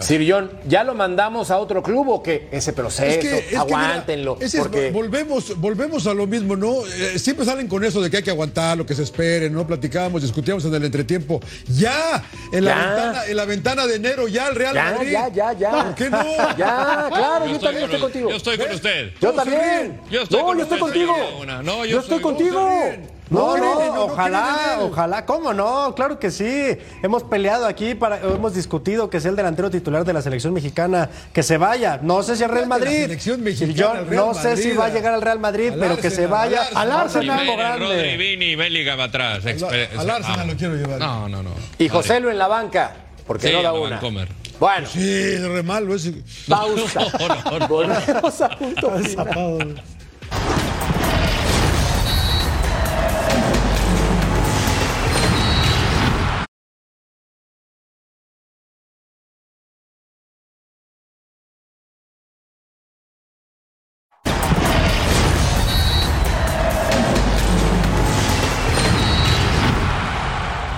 [0.00, 2.48] Sir John, ¿ya lo mandamos a otro club o qué?
[2.52, 4.36] Ese proceso, Es que, es que, mira, aguántenlo.
[4.40, 6.86] es- porque volvemos, volvemos a lo mismo, ¿no?
[6.86, 9.66] Eh, siempre salen con eso de que hay que aguantar lo que se espere, ¿no?
[9.66, 11.40] Platicábamos, discutíamos en el entretiempo.
[11.68, 12.76] Ya, en la, Ya.
[12.88, 15.12] Ventana, en la ventana de enero, ya el Real ya, Madrid.
[15.12, 15.70] ya, ya, ya.
[15.70, 16.24] ¿Por qué no?
[16.56, 18.30] Ya, claro, yo, Yo también estoy con- contigo.
[18.30, 19.10] Yo estoy con usted.
[19.20, 20.00] Yo ¿Cómo se también.
[20.10, 21.14] Yo estoy no, con yo estoy contigo.
[21.62, 22.68] No, yo yo estoy contigo.
[23.30, 24.80] No, no, en- no ojalá, él.
[24.90, 25.94] ojalá, ¿cómo no?
[25.94, 26.76] Claro que sí.
[27.02, 31.10] Hemos peleado aquí, para, hemos discutido que sea el delantero titular de la selección mexicana,
[31.32, 31.98] que se vaya.
[32.02, 33.06] No sé si al Real Madrid.
[33.38, 35.78] mexicana, yo al Real no sé si Madrid, va a llegar al Real Madrid, al
[35.78, 37.30] pero que se Arsenal, vaya al al Arsenal.
[37.38, 37.84] Arsenal grande.
[37.86, 39.44] Rodri, Vini, Bellingham atrás.
[39.44, 40.98] Exper- al Arsenal lo quiero llevar.
[40.98, 41.50] No, no, no.
[41.78, 42.92] Y Joselo en la banca,
[43.26, 43.90] porque Sí, no da una.
[43.96, 44.28] Vancomer.
[44.58, 46.14] Bueno, Sí, re malo ese.
[46.48, 47.00] pausa.
[47.18, 47.68] No, no, no.
[47.68, 48.90] Volvemos a punto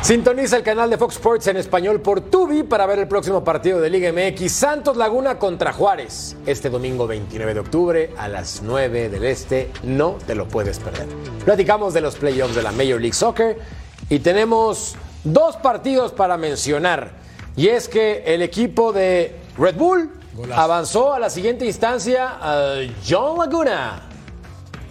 [0.02, 3.80] Sintoniza el canal de Fox Sports en español por Tubi para ver el próximo partido
[3.82, 9.10] de Liga MX Santos Laguna contra Juárez este domingo 29 de octubre a las 9
[9.10, 9.70] del Este.
[9.82, 11.06] No te lo puedes perder.
[11.44, 13.58] Platicamos de los playoffs de la Major League Soccer
[14.08, 17.10] y tenemos dos partidos para mencionar.
[17.54, 20.10] Y es que el equipo de Red Bull
[20.54, 22.76] avanzó a la siguiente instancia a
[23.06, 24.09] John Laguna.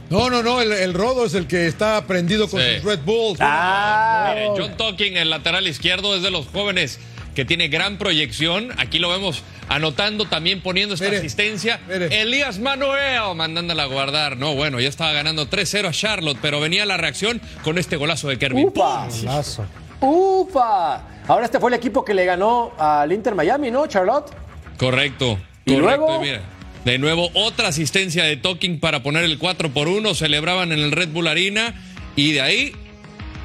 [0.09, 2.67] No, no, no, el, el Rodo es el que está prendido con Sí.
[2.77, 3.39] sus Red Bulls.
[3.41, 6.99] Ah, Mire, John Talking, el lateral izquierdo, es de los jóvenes
[7.35, 8.71] que tiene gran proyección.
[8.79, 11.79] Aquí lo vemos anotando, también poniendo esta Mire, asistencia.
[11.87, 12.21] mire.
[12.21, 14.35] Elías Manuel mandándola a guardar.
[14.37, 18.27] No, bueno, ya estaba ganando 3-0 a Charlotte, pero venía la reacción con este golazo
[18.29, 18.67] de Kervin.
[18.69, 19.07] ¡Upa!
[19.09, 19.65] Golazo.
[20.01, 21.03] ¡Upa!
[21.27, 24.31] Ahora este fue el equipo que le ganó al Inter Miami, ¿no, Charlotte?
[24.77, 25.37] Correcto.
[25.65, 25.99] ¿Y correcto.
[26.07, 26.19] luego?
[26.21, 26.41] mira,
[26.85, 30.13] de nuevo, otra asistencia de Talking para poner el 4 por 1.
[30.15, 31.75] Celebraban en el Red Bull Arena.
[32.15, 32.71] Y de ahí,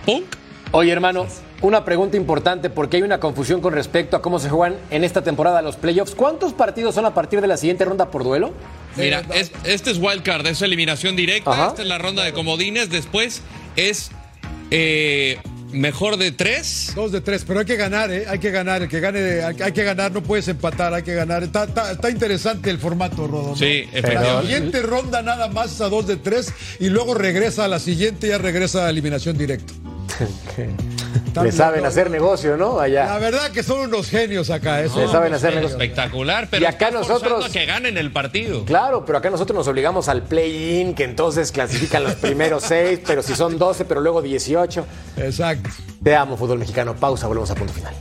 [0.07, 0.24] ¡punk!
[0.72, 1.26] Oye, hermano,
[1.61, 5.22] una pregunta importante porque hay una confusión con respecto a cómo se juegan en esta
[5.22, 6.14] temporada los playoffs.
[6.14, 8.53] ¿Cuántos partidos son a partir de la siguiente ronda por duelo?
[8.97, 11.51] Mira, es- este es wildcard, es eliminación directa.
[11.53, 11.66] Ajá.
[11.68, 12.91] Esta es la ronda de comodines.
[12.91, 13.43] Después
[13.76, 14.11] es
[14.70, 15.39] eh,
[15.75, 16.93] mejor de tres.
[16.95, 18.25] Dos de tres, pero hay que ganar, ¿eh?
[18.29, 18.83] Hay que ganar.
[18.83, 21.43] El que gane, hay, hay que ganar, no puedes empatar, hay que ganar.
[21.43, 23.49] Está, está- está interesante el formato, Rodo.
[23.51, 23.57] ¿no?
[23.57, 27.79] Sí, La siguiente ronda nada más a dos de tres y luego regresa a la
[27.79, 29.72] siguiente, ya regresa a eliminación directa.
[31.43, 32.77] Le saben hacer negocio, ¿no?
[32.79, 33.19] La Allá.
[33.19, 34.89] verdad que son unos genios acá, ¿eh?
[34.97, 35.77] Le saben hacer negocio.
[35.77, 38.65] Espectacular, pero Y acá nosotros- a que ganen el partido.
[38.65, 43.23] Claro, pero acá nosotros nos obligamos al play-in, que entonces clasifican los primeros seis, pero
[43.23, 44.87] si son 12, pero luego 18.
[45.17, 45.71] Exacto.
[46.03, 46.95] Te amo, fútbol mexicano.
[46.95, 47.95] Pausa, volvemos a punto final.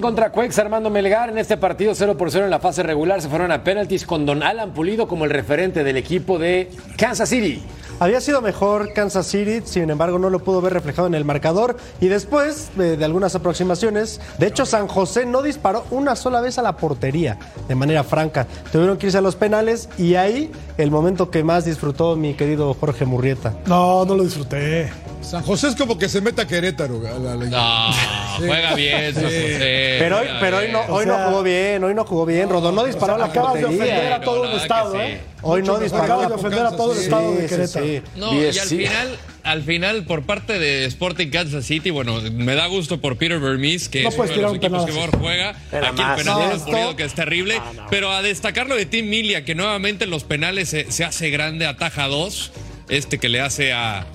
[0.00, 1.30] Contra Cuex, Armando Melgar.
[1.30, 4.26] En este partido 0 por 0 en la fase regular se fueron a penaltis con
[4.26, 7.62] Don Alan Pulido como el referente del equipo de Kansas City.
[8.00, 11.76] Había sido mejor Kansas City, sin embargo no lo pudo ver reflejado en el marcador
[12.00, 16.58] y después de, de algunas aproximaciones, de hecho San José no disparó una sola vez
[16.58, 18.46] a la portería de manera franca.
[18.70, 22.72] Tuvieron que irse a los penales y ahí el momento que más disfrutó mi querido
[22.74, 23.54] Jorge Murrieta.
[23.66, 24.90] No, no lo disfruté.
[25.22, 27.00] San José es como que se meta a Querétaro.
[27.06, 27.92] a la- la- No,
[28.38, 29.96] juega bien, San José.
[29.98, 32.48] Pero hoy, pero no, hoy sea- no jugó bien, hoy no jugó bien.
[32.48, 35.20] Rodón no disparó a la acabas de ofender a todo No, un estado, ¿eh?
[35.42, 36.04] Hoy no disparó.
[36.04, 37.84] Acabas de ofender a todo el Sí, estado de Querétaro.
[37.86, 38.02] sí.
[38.16, 42.66] No, y al final, al final, por parte de Sporting Kansas City, bueno, me da
[42.68, 45.18] gusto por Peter Vermees, que No es uno de los un equipos penal que mejor
[45.20, 45.54] juega.
[45.72, 47.60] Era Aquí el penal No, que es terrible.
[47.90, 51.28] Pero a destacar lo de Tim Milia, que nuevamente en los penales se, se hace
[51.28, 52.50] grande, ataja dos.
[52.88, 54.06] Este que le hace a.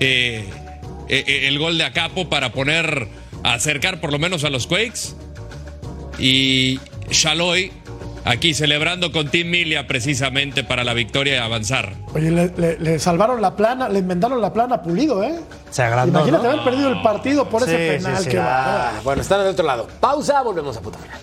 [0.00, 0.48] eh,
[1.08, 3.08] eh, el gol de Acapo para poner.
[3.44, 5.14] acercar por lo menos a los Quakes.
[6.18, 6.80] Y
[7.10, 7.72] Shaloy.
[8.24, 11.92] Aquí celebrando con Tim Milia precisamente para la victoria y avanzar.
[12.12, 15.38] Oye, le, le- le salvaron la plana, le enmendaron la plana a Pulido, ¿eh?
[15.70, 16.50] Se agrandó, Imagínate ¿no?
[16.54, 18.30] haber perdido el partido por ese penal sí, sí.
[18.30, 18.88] que va.
[18.88, 19.86] Ah, bueno, están del otro lado.
[20.00, 21.20] Pausa, volvemos a punto final.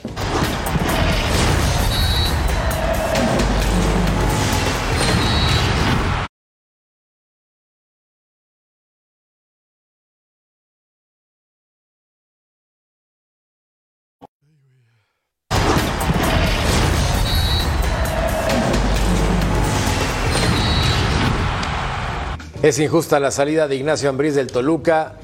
[22.63, 25.15] Es injusta la salida de Ignacio Ambriz del Toluca.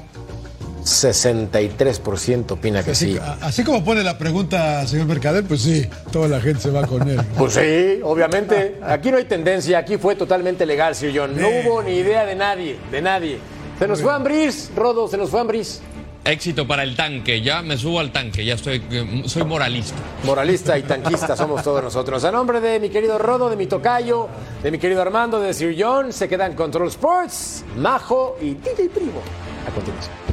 [0.84, 3.18] 63% opina que Así, sí.
[3.40, 7.08] así como pone la pregunta, señor Mercader, pues sí, toda la gente se va con
[7.08, 7.18] él.
[7.38, 8.78] Pues sí, obviamente.
[8.82, 11.34] Aquí no hay tendencia, aquí fue totalmente legal, Sir John.
[11.34, 13.38] No hubo ni idea de nadie, de nadie.
[13.78, 15.80] Se nos fue Ambriz, Rodo, se nos fue Ambriz.
[16.24, 19.96] Éxito para el tanque, ya me subo al tanque, ya estoy, eh, soy moralista.
[20.24, 22.22] Moralista y tanquista somos todos nosotros.
[22.24, 24.28] A nombre de mi querido Rodo, de mi tocayo,
[24.62, 29.22] de mi querido Armando, de Sir John, se quedan Control Sports, Majo y DJ Primo.
[29.66, 30.29] A continuación.